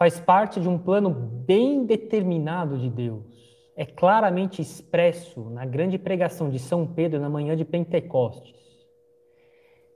[0.00, 3.22] Faz parte de um plano bem determinado de Deus.
[3.76, 8.56] É claramente expresso na grande pregação de São Pedro na manhã de Pentecostes.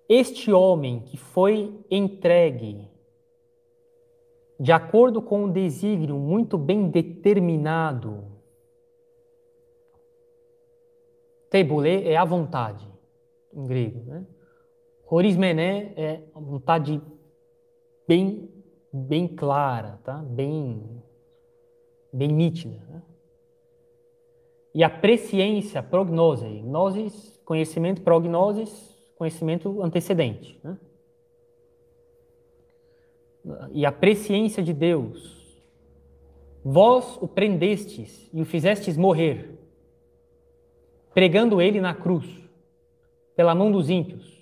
[0.07, 2.87] Este homem que foi entregue
[4.61, 8.25] de acordo com um desígnio muito bem determinado.
[11.49, 12.87] Teibulé é a vontade,
[13.55, 14.05] em grego.
[14.05, 14.27] Né?
[15.09, 17.01] Horismené é a vontade
[18.07, 18.54] bem
[18.95, 20.19] bem clara, tá?
[20.19, 21.03] bem,
[22.13, 22.81] bem nítida.
[22.89, 23.03] Né?
[24.73, 30.61] E a presciência, prognose, gnosis, conhecimento, prognosis, conhecimento antecedente.
[30.63, 30.79] Né?
[33.73, 35.61] E a presciência de Deus,
[36.65, 39.59] vós o prendestes e o fizestes morrer,
[41.13, 42.27] pregando ele na cruz,
[43.35, 44.41] pela mão dos ímpios,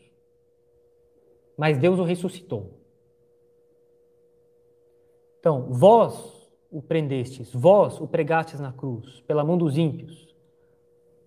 [1.56, 2.81] mas Deus o ressuscitou.
[5.42, 10.32] Então, vós o prendestes, vós o pregastes na cruz, pela mão dos ímpios,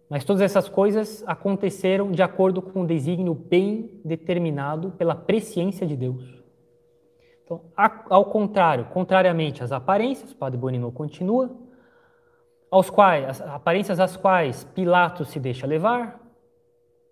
[0.09, 5.95] Mas todas essas coisas aconteceram de acordo com um desígnio bem determinado pela presciência de
[5.95, 6.23] Deus.
[7.43, 7.61] Então,
[8.09, 11.49] ao contrário, contrariamente às aparências, o Padre Bonino continua,
[12.69, 16.19] aos quais, as aparências às quais Pilatos se deixa levar,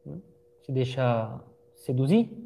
[0.05, 0.19] né,
[0.61, 1.39] se deixa
[1.75, 2.42] seduzir.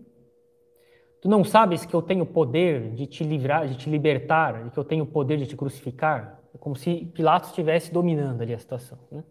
[1.27, 4.77] Tu não sabes que eu tenho poder de te livrar, de te libertar, e que
[4.77, 6.41] eu tenho poder de te crucificar?
[6.55, 8.97] É como se Pilatos estivesse dominando ali a situação.
[9.11, 9.21] Né?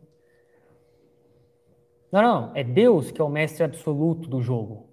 [2.12, 4.90] Não, não, é Deus que é o mestre absoluto do jogo.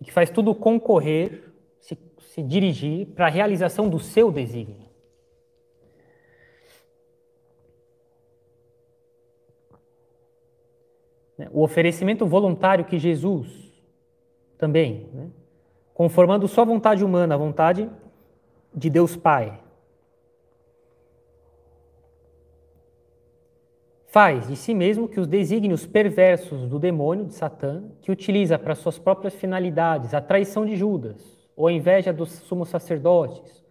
[0.00, 4.88] E que faz tudo concorrer, se, se dirigir para a realização do seu desígnio.
[11.50, 13.72] O oferecimento voluntário que Jesus
[14.56, 15.28] também, né,
[15.94, 17.90] conformando sua vontade humana à vontade
[18.74, 19.60] de Deus Pai,
[24.06, 28.74] faz de si mesmo que os desígnios perversos do demônio, de Satã, que utiliza para
[28.74, 33.62] suas próprias finalidades a traição de Judas, ou a inveja dos sumos sacerdotes,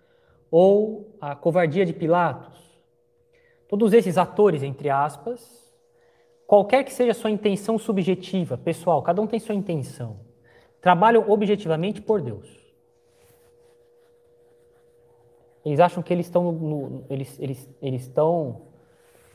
[0.49, 2.59] ou a covardia de Pilatos,
[3.67, 5.71] todos esses atores, entre aspas,
[6.45, 10.19] qualquer que seja a sua intenção subjetiva, pessoal, cada um tem sua intenção,
[10.81, 12.59] trabalham objetivamente por Deus.
[15.63, 18.63] Eles acham que eles estão, no, eles, eles, eles estão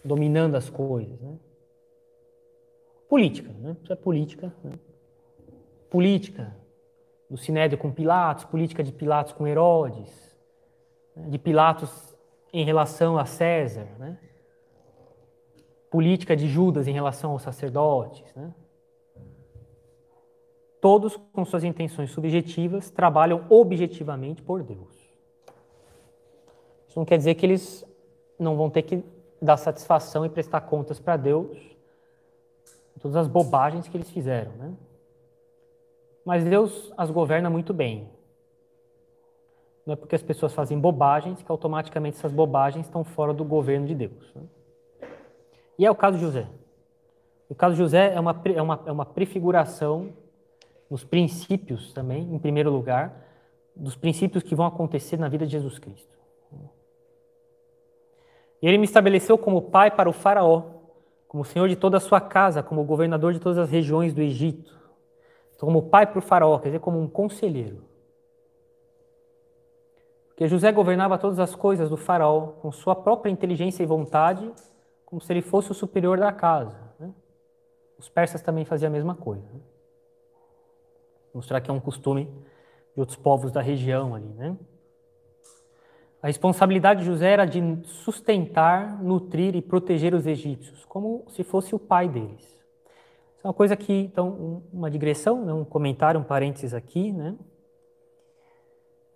[0.05, 1.21] dominando as coisas.
[1.21, 1.39] Né?
[3.09, 3.77] Política, né?
[3.83, 4.53] Isso é política.
[4.65, 4.73] Né?
[5.89, 6.57] Política
[7.31, 10.37] do Sinédrio com Pilatos, política de Pilatos com Herodes,
[11.15, 11.29] né?
[11.29, 12.17] de Pilatos
[12.53, 14.19] em relação a César, né?
[15.91, 18.35] política de Judas em relação aos sacerdotes.
[18.35, 18.53] Né?
[20.81, 24.95] Todos, com suas intenções subjetivas, trabalham objetivamente por Deus.
[26.89, 27.85] Isso não quer dizer que eles
[28.39, 29.03] não vão ter que
[29.41, 31.77] dar satisfação e prestar contas para Deus
[33.01, 34.73] todas as bobagens que eles fizeram, né?
[36.25, 38.11] Mas Deus as governa muito bem.
[39.87, 43.87] Não é porque as pessoas fazem bobagens que automaticamente essas bobagens estão fora do governo
[43.87, 44.35] de Deus.
[44.35, 44.43] Né?
[45.79, 46.49] E é o caso de José.
[47.49, 50.12] O caso de José é uma, é uma, é uma prefiguração
[50.90, 53.25] nos princípios também, em primeiro lugar,
[53.75, 56.16] dos princípios que vão acontecer na vida de Jesus Cristo.
[58.62, 60.62] E ele me estabeleceu como pai para o Faraó,
[61.29, 64.75] como senhor de toda a sua casa, como governador de todas as regiões do Egito.
[65.55, 67.85] Então, como pai para o Faraó, quer dizer, como um conselheiro.
[70.29, 74.51] Porque José governava todas as coisas do Faraó com sua própria inteligência e vontade,
[75.05, 76.79] como se ele fosse o superior da casa.
[76.99, 77.11] Né?
[77.99, 79.46] Os persas também faziam a mesma coisa.
[79.53, 79.61] Né?
[81.37, 82.25] Mostrar que é um costume
[82.94, 84.57] de outros povos da região ali, né?
[86.22, 91.75] A responsabilidade de José era de sustentar, nutrir e proteger os egípcios, como se fosse
[91.75, 92.40] o pai deles.
[92.40, 97.37] Isso é uma coisa que, então, uma digressão, né, um comentário, um parênteses aqui, né?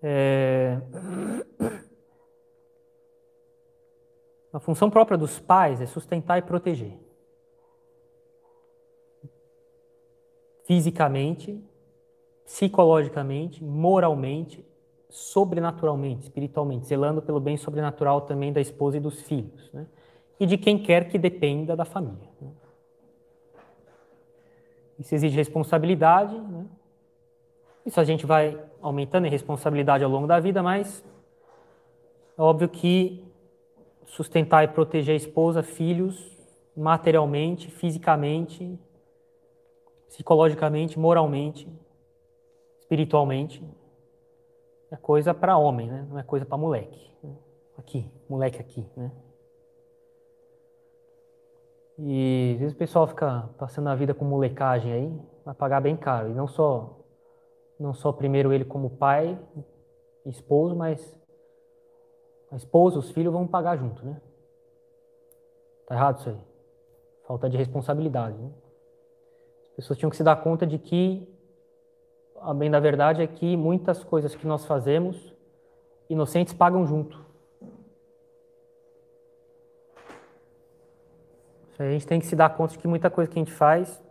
[0.03, 0.79] É...
[4.53, 6.99] A função própria dos pais é sustentar e proteger.
[10.65, 11.70] Fisicamente,
[12.51, 14.65] psicologicamente, moralmente
[15.09, 19.87] sobrenaturalmente, espiritualmente, zelando pelo bem sobrenatural também da esposa e dos filhos, né?
[20.39, 22.29] e de quem quer que dependa da família.
[22.41, 22.51] Né?
[24.99, 26.67] Isso exige responsabilidade, né?
[27.87, 31.05] isso a gente vai aumentando em responsabilidade ao longo da vida, mas
[32.37, 33.25] é óbvio que
[34.07, 36.37] sustentar e proteger a esposa, filhos,
[36.77, 38.77] materialmente, fisicamente,
[40.09, 41.69] psicologicamente, moralmente,
[42.91, 43.65] espiritualmente,
[44.91, 46.05] é coisa para homem, né?
[46.11, 47.09] Não é coisa para moleque.
[47.79, 49.13] Aqui, moleque aqui, né?
[51.99, 55.97] E às vezes o pessoal fica passando a vida com molecagem aí, vai pagar bem
[55.97, 56.31] caro.
[56.31, 56.99] E não só,
[57.79, 59.39] não só primeiro ele como pai,
[60.27, 61.17] esposo, mas
[62.51, 64.21] a esposa, os filhos vão pagar junto, né?
[65.87, 66.41] Tá errado isso aí.
[67.25, 68.51] Falta de responsabilidade, né?
[69.71, 71.40] As pessoas tinham que se dar conta de que
[72.41, 75.35] a bem da verdade é que muitas coisas que nós fazemos,
[76.09, 77.25] inocentes pagam junto.
[81.79, 84.03] A gente tem que se dar conta de que muita coisa que a gente faz,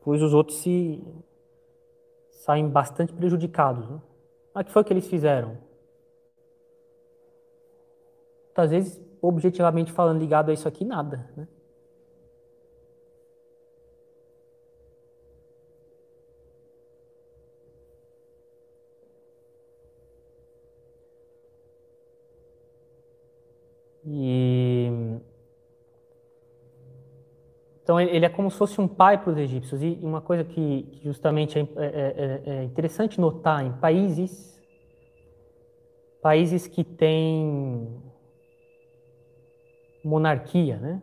[0.00, 1.02] pois os outros se
[2.30, 3.88] saem bastante prejudicados.
[3.88, 4.00] Né?
[4.54, 5.58] Mas o que foi que eles fizeram?
[8.54, 11.28] Às vezes, objetivamente falando, ligado a isso aqui, nada.
[11.36, 11.48] Né?
[24.06, 25.20] E
[27.84, 29.82] Então ele é como se fosse um pai para os egípcios.
[29.82, 34.58] E uma coisa que justamente é, é, é, é interessante notar em países,
[36.22, 38.02] países que têm
[40.02, 41.02] monarquia, né?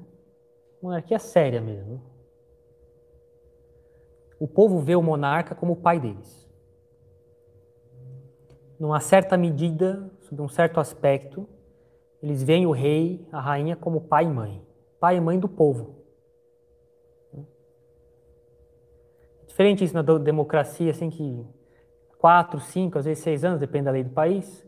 [0.82, 2.02] Monarquia séria mesmo.
[4.39, 6.49] O povo vê o monarca como o pai deles.
[8.80, 11.47] Numa certa medida, sob um certo aspecto,
[12.22, 14.61] eles veem o rei, a rainha como pai e mãe.
[14.99, 15.95] Pai e mãe do povo.
[19.47, 21.45] Diferente isso na democracia, assim que
[22.17, 24.65] quatro, cinco, às vezes seis anos, depende da lei do país,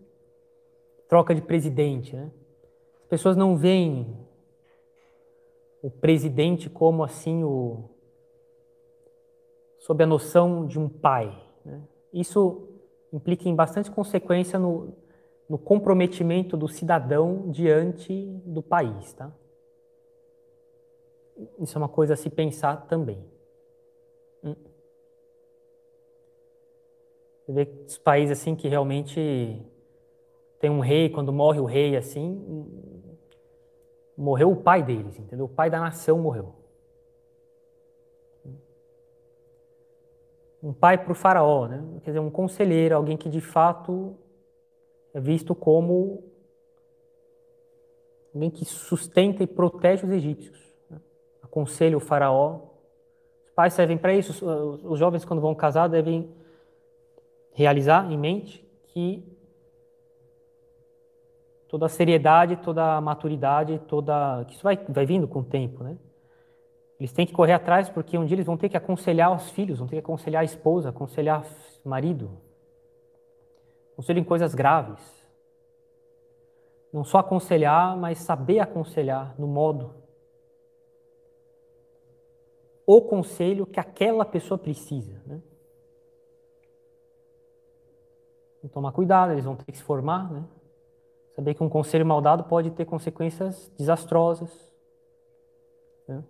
[1.08, 2.32] troca de presidente, né?
[3.04, 4.18] As pessoas não veem
[5.82, 7.90] o presidente como assim o
[9.78, 11.38] sob a noção de um pai.
[11.64, 11.82] Né?
[12.12, 12.70] Isso
[13.12, 14.96] implica em bastante consequência no,
[15.50, 19.32] no comprometimento do cidadão diante do país, tá?
[21.60, 23.24] Isso é uma coisa a se pensar também.
[24.44, 24.56] Hum.
[27.46, 29.62] Você vê os países assim que realmente
[30.60, 32.66] tem um rei, quando morre o rei assim,
[34.18, 35.46] morreu o pai deles, entendeu?
[35.46, 36.56] O pai da nação morreu.
[40.62, 41.84] Um pai para o faraó, né?
[42.04, 44.16] Quer dizer, um conselheiro, alguém que de fato
[45.14, 46.24] é visto como
[48.34, 50.60] alguém que sustenta e protege os egípcios.
[50.90, 51.00] Né?
[51.42, 52.62] Aconselha o faraó.
[53.46, 54.46] Os pais servem para isso.
[54.84, 56.34] Os jovens, quando vão casar, devem
[57.54, 59.24] realizar em mente que
[61.68, 65.84] toda a seriedade, toda a maturidade, toda que isso vai, vai vindo com o tempo,
[65.84, 65.98] né?
[67.00, 69.80] Eles têm que correr atrás porque um dia eles vão ter que aconselhar os filhos,
[69.80, 71.44] vão ter que aconselhar a esposa, aconselhar
[71.84, 72.32] o marido.
[73.96, 75.02] Conselho em coisas graves.
[76.92, 79.96] Não só aconselhar, mas saber aconselhar no modo.
[82.86, 85.22] O conselho que aquela pessoa precisa.
[85.26, 85.42] Né?
[88.58, 90.46] Então, tomar cuidado, eles vão ter que se formar, né?
[91.36, 94.72] Saber que um conselho mal dado pode ter consequências desastrosas.
[96.08, 96.24] Né?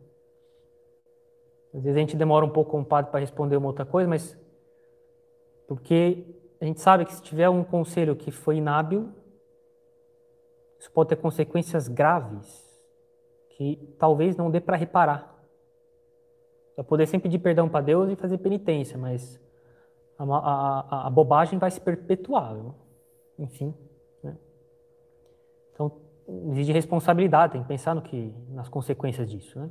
[1.73, 4.37] Às vezes a gente demora um pouco como padre para responder uma outra coisa, mas
[5.67, 6.25] porque
[6.63, 9.11] a gente sabe que se tiver um conselho que foi inábil,
[10.79, 12.63] isso pode ter consequências graves
[13.49, 15.45] que talvez não dê para reparar.
[16.77, 19.37] Vai poder sempre pedir perdão para Deus e fazer penitência, mas
[20.17, 22.53] a, a, a, bobagem vai se perpetuar.
[22.53, 22.73] Viu?
[23.39, 23.75] Enfim.
[24.23, 24.37] Né?
[25.73, 25.91] Então,
[26.49, 29.59] exige responsabilidade, tem que pensar no que, nas consequências disso.
[29.59, 29.69] Né?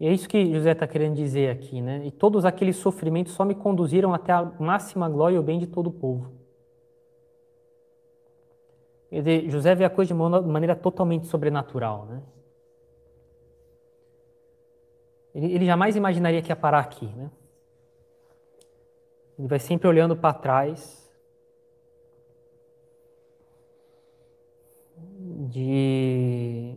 [0.00, 2.06] E é isso que José está querendo dizer aqui, né?
[2.06, 5.66] E todos aqueles sofrimentos só me conduziram até a máxima glória e o bem de
[5.66, 6.32] todo o povo.
[9.10, 12.22] Quer dizer, José vê a coisa de maneira totalmente sobrenatural, né?
[15.34, 17.30] Ele, ele jamais imaginaria que ia parar aqui, né?
[19.38, 21.08] Ele vai sempre olhando para trás,
[25.48, 26.76] de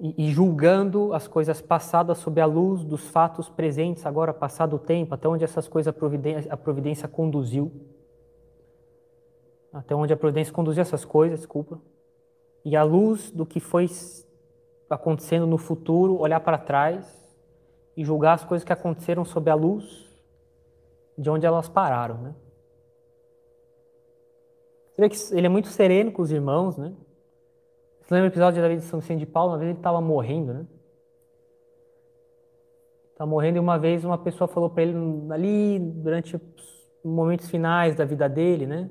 [0.00, 5.14] e, julgando as coisas passadas sob a luz dos fatos presentes, agora passado o tempo,
[5.14, 7.72] até onde essas coisas a providência, a providência conduziu.
[9.72, 11.80] Até onde a providência conduziu essas coisas, desculpa.
[12.64, 13.86] E à luz do que foi
[14.88, 17.06] acontecendo no futuro, olhar para trás
[17.96, 20.06] e julgar as coisas que aconteceram sob a luz
[21.16, 22.34] de onde elas pararam, né?
[24.94, 26.94] Você vê que ele é muito sereno com os irmãos, né?
[28.06, 29.50] Você lembra o episódio da vida de São Vicente de Paulo?
[29.50, 30.66] Uma vez ele estava morrendo, né?
[33.10, 34.94] Estava morrendo e uma vez uma pessoa falou para ele
[35.32, 38.88] ali durante os momentos finais da vida dele, né?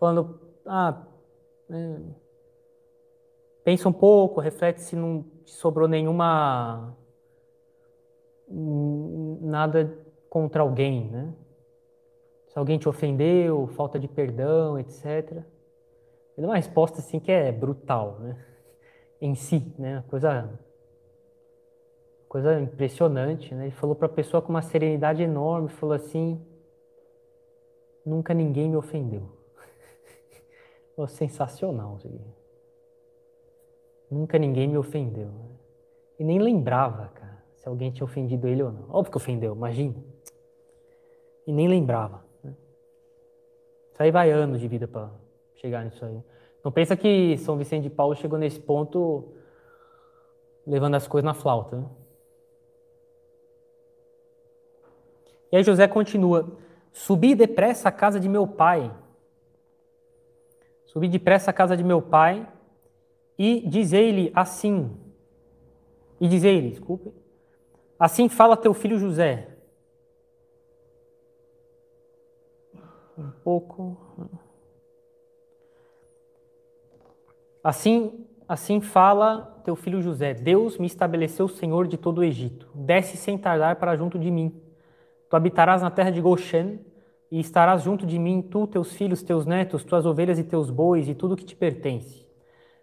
[0.00, 1.06] Falando, ah,
[1.70, 2.00] é,
[3.62, 6.96] pensa um pouco, reflete se não sobrou nenhuma
[8.48, 11.32] nada contra alguém, né?
[12.48, 15.44] Se alguém te ofendeu, falta de perdão, etc.
[16.36, 18.44] Ele uma resposta assim que é brutal, né?
[19.20, 20.02] Em si, né?
[20.08, 20.58] Coisa,
[22.28, 23.64] coisa impressionante, né?
[23.64, 26.40] Ele falou para a pessoa com uma serenidade enorme, falou assim:
[28.04, 29.28] nunca ninguém me ofendeu.
[30.96, 32.20] oh, sensacional isso aqui.
[34.10, 35.30] Nunca ninguém me ofendeu.
[36.18, 38.90] E nem lembrava, cara, se alguém tinha ofendido ele ou não.
[38.90, 39.96] Óbvio que ofendeu, imagina.
[41.46, 42.24] E nem lembrava.
[42.42, 42.54] Né?
[43.92, 45.10] Isso aí vai anos de vida para
[45.62, 46.20] chegar nisso aí.
[46.64, 49.32] Não pensa que São Vicente de Paulo chegou nesse ponto
[50.66, 51.76] levando as coisas na flauta.
[51.76, 51.86] Né?
[55.52, 56.58] E aí José continua:
[56.92, 58.92] Subi depressa à casa de meu pai.
[60.86, 62.46] Subi depressa à casa de meu pai
[63.38, 64.94] E dizei-lhe assim,
[66.20, 67.12] e dizei-lhe, desculpe,
[67.98, 69.48] assim fala teu filho José.
[73.16, 73.96] Um pouco.
[77.62, 82.68] Assim, assim fala teu filho José: Deus me estabeleceu Senhor de todo o Egito.
[82.74, 84.60] Desce sem tardar para junto de mim.
[85.30, 86.80] Tu habitarás na terra de Goshen
[87.30, 91.08] e estarás junto de mim, tu, teus filhos, teus netos, tuas ovelhas e teus bois
[91.08, 92.26] e tudo que te pertence.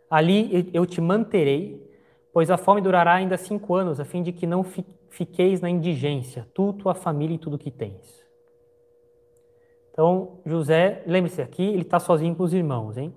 [0.10, 1.88] Ali eu te manterei,
[2.34, 4.64] pois a fome durará ainda cinco anos, a fim de que não
[5.10, 8.26] fiqueis na indigência, tu, tua família e tudo que tens.
[9.92, 13.14] Então, José, lembre-se aqui, ele está sozinho com os irmãos, hein?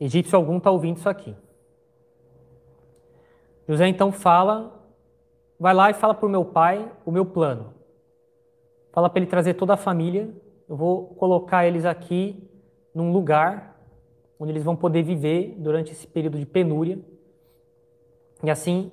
[0.00, 1.36] Egípcio algum está ouvindo isso aqui.
[3.68, 4.82] José então fala,
[5.58, 7.74] vai lá e fala para o meu pai o meu plano.
[8.92, 10.34] Fala para ele trazer toda a família.
[10.68, 12.48] Eu vou colocar eles aqui
[12.94, 13.78] num lugar
[14.38, 16.98] onde eles vão poder viver durante esse período de penúria.
[18.42, 18.90] E assim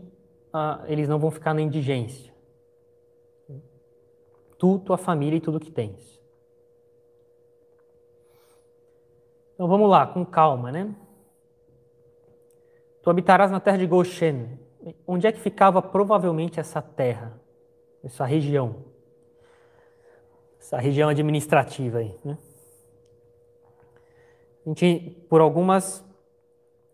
[0.51, 2.33] ah, eles não vão ficar na indigência.
[4.57, 6.16] Tu, tua família e tudo que tens.
[9.57, 10.93] Então vamos lá, com calma, né?
[13.01, 14.59] Tu habitarás na terra de Goshen.
[15.05, 17.41] Onde é que ficava provavelmente essa terra,
[18.03, 18.87] essa região?
[20.67, 22.13] essa região administrativa aí.
[22.25, 22.37] Né?
[24.65, 26.05] A gente, por algumas,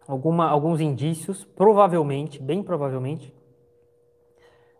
[0.08, 3.34] alguma, alguns indícios, provavelmente, bem provavelmente,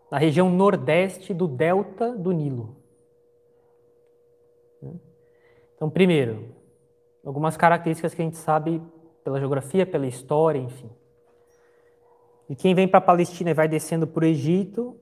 [0.08, 2.76] na região nordeste do delta do Nilo.
[4.80, 4.92] Né?
[5.74, 6.54] Então, primeiro,
[7.24, 8.82] algumas características que a gente sabe
[9.22, 10.90] pela geografia, pela história, enfim.
[12.48, 14.96] E quem vem para a Palestina e vai descendo para o Egito,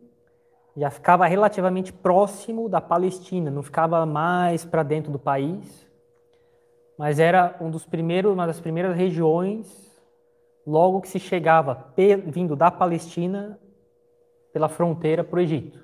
[0.76, 5.86] já ficava relativamente próximo da Palestina, não ficava mais para dentro do país,
[6.96, 9.90] mas era um dos primeiros, uma das primeiras regiões
[10.64, 11.92] logo que se chegava
[12.26, 13.58] vindo da Palestina
[14.52, 15.82] pela fronteira para o Egito.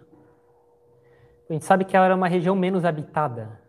[1.51, 3.61] A gente sabe que ela era uma região menos habitada.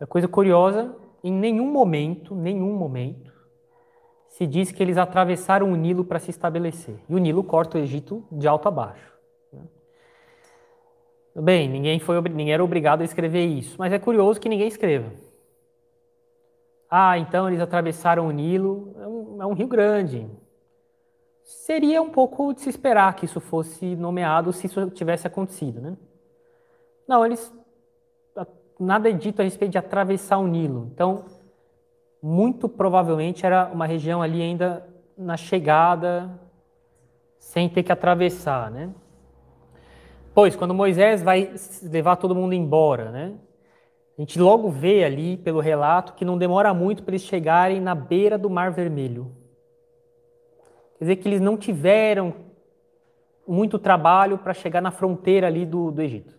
[0.00, 3.32] É coisa curiosa, em nenhum momento, nenhum momento,
[4.28, 6.96] se diz que eles atravessaram o Nilo para se estabelecer.
[7.08, 9.12] E o Nilo corta o Egito de alto a baixo.
[9.52, 9.62] Né?
[11.36, 15.10] Bem, ninguém, foi, ninguém era obrigado a escrever isso, mas é curioso que ninguém escreva.
[16.90, 20.26] Ah, então eles atravessaram o Nilo, é um, é um rio grande.
[21.42, 25.96] Seria um pouco de se esperar que isso fosse nomeado se isso tivesse acontecido, né?
[27.06, 27.52] Não, eles
[28.78, 30.90] nada é dito a respeito de atravessar o Nilo.
[30.92, 31.24] Então,
[32.22, 36.30] muito provavelmente era uma região ali ainda na chegada,
[37.38, 38.90] sem ter que atravessar, né?
[40.34, 41.52] Pois, quando Moisés vai
[41.82, 43.34] levar todo mundo embora, né?
[44.16, 47.94] A gente logo vê ali, pelo relato, que não demora muito para eles chegarem na
[47.94, 49.30] beira do Mar Vermelho.
[50.98, 52.34] Quer dizer que eles não tiveram
[53.46, 56.36] muito trabalho para chegar na fronteira ali do, do Egito.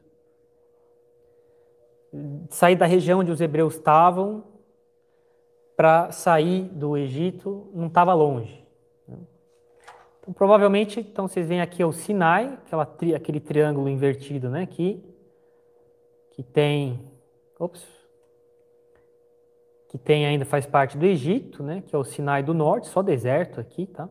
[2.50, 4.44] Sair da região onde os hebreus estavam,
[5.80, 8.68] para sair do Egito não estava longe.
[9.08, 9.18] Né?
[10.20, 12.60] Então, provavelmente, então vocês veem aqui o Sinai,
[12.98, 15.02] tri, aquele triângulo invertido, né, aqui,
[16.32, 17.00] que tem,
[17.58, 17.88] ops,
[19.88, 23.02] que tem ainda faz parte do Egito, né, que é o Sinai do Norte, só
[23.02, 24.10] deserto aqui, tá?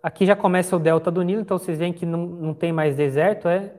[0.00, 2.94] Aqui já começa o delta do Nilo, então vocês veem que não, não tem mais
[2.94, 3.74] deserto, é,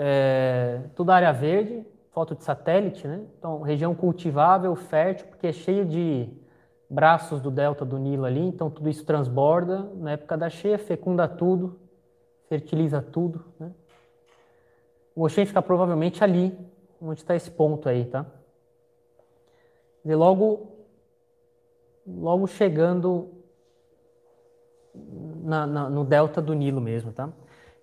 [0.00, 3.20] é tudo área verde, foto de satélite, né?
[3.36, 6.28] Então, região cultivável, fértil, porque é cheio de
[6.88, 9.90] braços do delta do Nilo ali, então tudo isso transborda.
[9.96, 11.80] Na época da cheia, fecunda tudo,
[12.48, 13.72] fertiliza tudo, né?
[15.16, 16.56] O Goshen fica provavelmente ali,
[17.02, 18.24] onde está esse ponto aí, tá?
[20.04, 20.76] E logo,
[22.06, 23.32] logo chegando
[25.42, 27.30] na, na, no delta do Nilo mesmo, tá?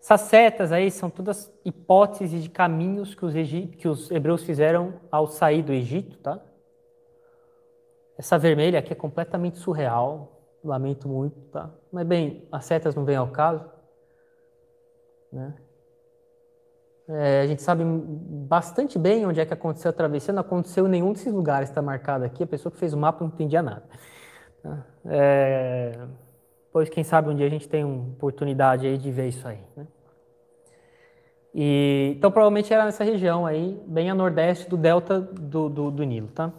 [0.05, 3.33] Essas setas aí são todas hipóteses de caminhos que os,
[3.75, 6.39] que os hebreus fizeram ao sair do Egito, tá?
[8.15, 11.71] Essa vermelha aqui é completamente surreal, lamento muito, tá?
[11.91, 13.65] Mas bem, as setas não vêm ao caso,
[15.33, 15.55] né?
[17.09, 20.91] É, a gente sabe bastante bem onde é que aconteceu a travessia, não aconteceu em
[20.91, 23.89] nenhum desses lugares está marcado aqui, a pessoa que fez o mapa não entendia nada.
[24.61, 24.85] Tá?
[25.05, 25.97] É,
[26.71, 29.63] pois quem sabe um dia a gente tem uma oportunidade aí de ver isso aí,
[29.75, 29.87] né?
[31.57, 36.03] E, então, provavelmente era nessa região aí, bem a nordeste do delta do, do, do
[36.03, 36.51] Nilo, tá?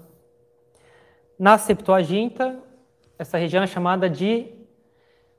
[1.39, 2.59] Na Septuaginta,
[3.19, 4.55] essa região é chamada de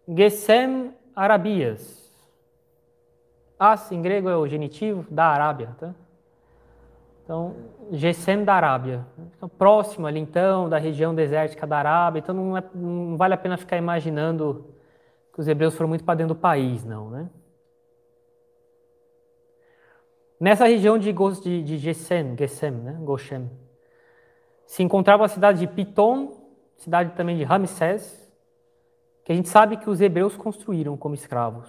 [0.08, 2.08] Gesem Arabias.
[3.58, 5.95] As, em grego, é o genitivo da Arábia, tá?
[7.24, 7.55] Então,
[7.91, 9.08] Gesem da Arábia.
[9.36, 13.38] Então, próximo ali, então, da região desértica da Arábia, então não, é, não vale a
[13.38, 14.68] pena ficar imaginando
[15.34, 17.28] que os hebreus foram muito para dentro do país, não, né?
[20.40, 22.98] Nessa região de, de, de Gesem, Gesem, né?
[23.02, 23.50] Goshen,
[24.66, 26.32] se encontrava a cidade de Pitom,
[26.76, 28.32] cidade também de Ramsés,
[29.24, 31.68] que a gente sabe que os hebreus construíram como escravos.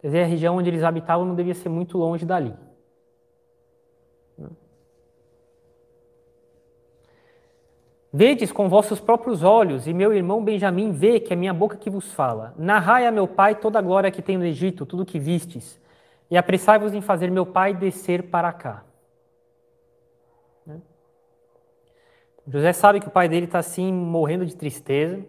[0.00, 2.54] Quer dizer, a região onde eles habitavam não devia ser muito longe dali.
[8.12, 11.88] Vedes com vossos próprios olhos, e meu irmão Benjamim vê que é minha boca que
[11.88, 12.52] vos fala.
[12.58, 15.80] Narrai a meu pai toda a glória que tem no Egito, tudo o que vistes,
[16.32, 18.86] e apressai-vos em fazer meu pai descer para cá.
[20.64, 20.80] Né?
[22.48, 25.22] José sabe que o pai dele está assim, morrendo de tristeza,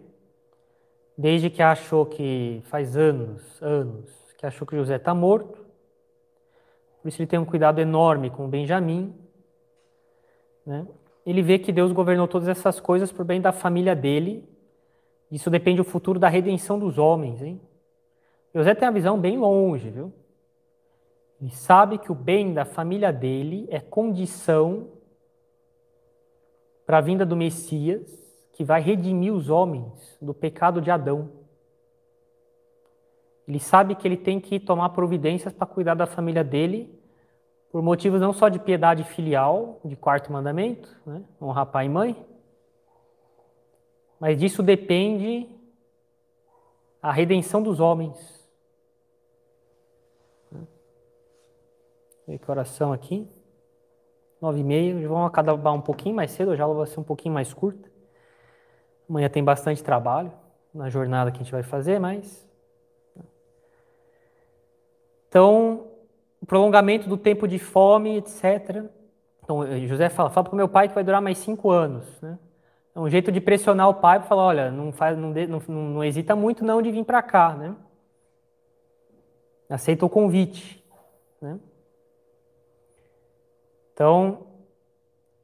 [1.14, 5.62] desde que achou que faz anos, anos, que achou que José está morto.
[7.02, 9.14] Por isso ele tem um cuidado enorme com Benjamim.
[10.64, 10.86] Né?
[11.26, 14.42] ele vê que Deus governou todas essas coisas por bem da família dele.
[15.30, 17.60] Isso depende do futuro da redenção dos homens, hein?
[18.54, 20.10] José tem uma visão bem longe, viu?
[21.44, 24.88] Ele sabe que o bem da família dele é condição
[26.86, 28.10] para a vinda do Messias,
[28.54, 31.28] que vai redimir os homens do pecado de Adão.
[33.46, 36.98] Ele sabe que ele tem que tomar providências para cuidar da família dele
[37.70, 41.22] por motivos não só de piedade filial, de quarto mandamento, né?
[41.42, 42.26] honrar pai e mãe,
[44.18, 45.46] mas disso depende
[47.02, 48.33] a redenção dos homens.
[52.26, 53.28] Ver que oração aqui.
[54.40, 55.08] Nove e meia.
[55.08, 57.90] Vamos acabar um pouquinho mais cedo, a aula vai ser um pouquinho mais curta.
[59.08, 60.32] Amanhã tem bastante trabalho
[60.72, 62.48] na jornada que a gente vai fazer, mas.
[63.14, 63.22] Né?
[65.28, 65.86] Então,
[66.46, 68.84] prolongamento do tempo de fome, etc.
[69.42, 72.20] Então, eh, José fala, fala para o meu pai que vai durar mais cinco anos.
[72.20, 72.38] Né?
[72.94, 76.04] É um jeito de pressionar o pai para falar, olha, não, faz, não, não, não
[76.04, 77.54] hesita muito não de vir para cá.
[77.54, 77.74] Né?
[79.68, 80.82] Aceita o convite.
[81.40, 81.58] Né?
[83.94, 84.46] Então,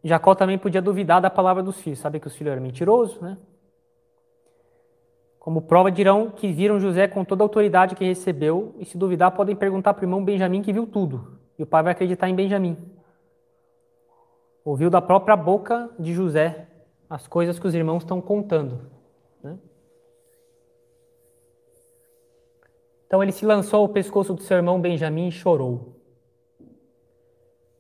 [0.03, 2.01] Jacó também podia duvidar da palavra dos filhos.
[2.01, 3.39] Sabe que os filhos eram mentirosos, né?
[5.39, 9.31] Como prova dirão que viram José com toda a autoridade que recebeu, e se duvidar,
[9.31, 11.39] podem perguntar para o irmão Benjamim que viu tudo.
[11.59, 12.77] E o pai vai acreditar em Benjamim.
[14.63, 16.69] Ouviu da própria boca de José
[17.09, 18.91] as coisas que os irmãos estão contando.
[19.43, 19.59] Né?
[23.07, 26.00] Então ele se lançou ao pescoço do seu irmão Benjamim e chorou.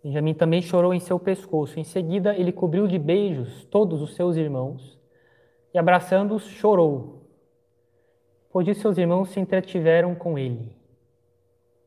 [0.03, 1.79] Benjamim também chorou em seu pescoço.
[1.79, 4.99] Em seguida, ele cobriu de beijos todos os seus irmãos
[5.75, 7.21] e, abraçando-os, chorou
[8.51, 10.77] pois os seus irmãos se entretiveram com ele.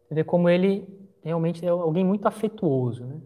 [0.07, 0.87] Você vê como ele
[1.21, 3.21] realmente é alguém muito afetuoso, né?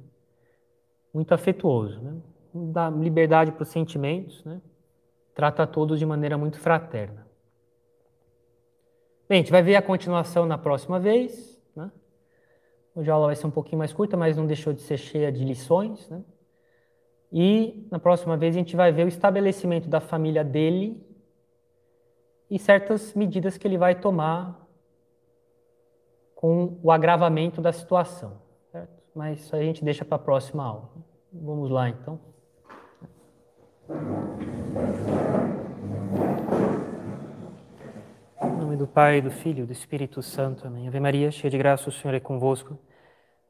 [1.13, 2.19] Muito afetuoso, né?
[2.53, 4.61] Dá liberdade para os sentimentos, né?
[5.33, 7.27] Trata todos de maneira muito fraterna.
[9.29, 11.56] Bem, a gente vai ver a continuação na próxima vez?
[12.97, 15.31] Hoje a aula vai ser um pouquinho mais curta, mas não deixou de ser cheia
[15.31, 16.19] de lições, né?
[17.31, 20.99] E na próxima vez a gente vai ver o estabelecimento da família dele
[22.49, 24.67] e certas medidas que ele vai tomar
[26.33, 28.41] com o agravamento da situação.
[28.71, 29.03] Certo?
[29.13, 30.89] Mas isso a gente deixa para a próxima aula.
[31.31, 32.19] Vamos lá, então.
[38.41, 40.65] Em nome do Pai, do Filho e do Espírito Santo.
[40.65, 40.87] Amém.
[40.87, 42.75] Ave Maria, cheia de graça, o Senhor é convosco.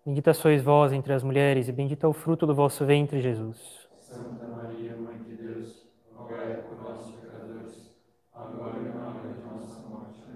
[0.07, 3.89] Bendita sois vós entre as mulheres, e bendito é o fruto do vosso ventre, Jesus.
[3.99, 5.85] Santa Maria, Mãe de Deus,
[6.15, 7.91] rogai por nós, pecadores,
[8.33, 8.79] agora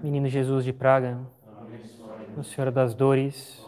[0.04, 1.20] Menino Jesus de Praga,
[2.36, 3.66] Nossa Senhora das Dores,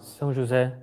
[0.00, 0.74] São José,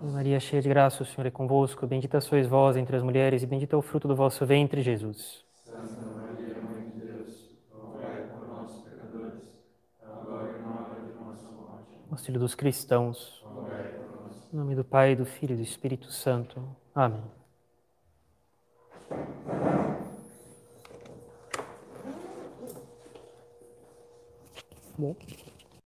[0.00, 3.46] Maria cheia de graça, o Senhor é convosco, bendita sois vós entre as mulheres e
[3.46, 5.44] bendito é o fruto do vosso ventre, Jesus.
[5.64, 9.42] Santa Maria, Mãe de Deus, rogai por nós, pecadores,
[10.00, 11.95] agora e na hora de nossa morte.
[12.10, 13.44] Auxílio dos cristãos.
[14.52, 16.62] Em nome do Pai, do Filho e do Espírito Santo.
[16.94, 17.22] Amém.
[24.96, 25.14] Bom.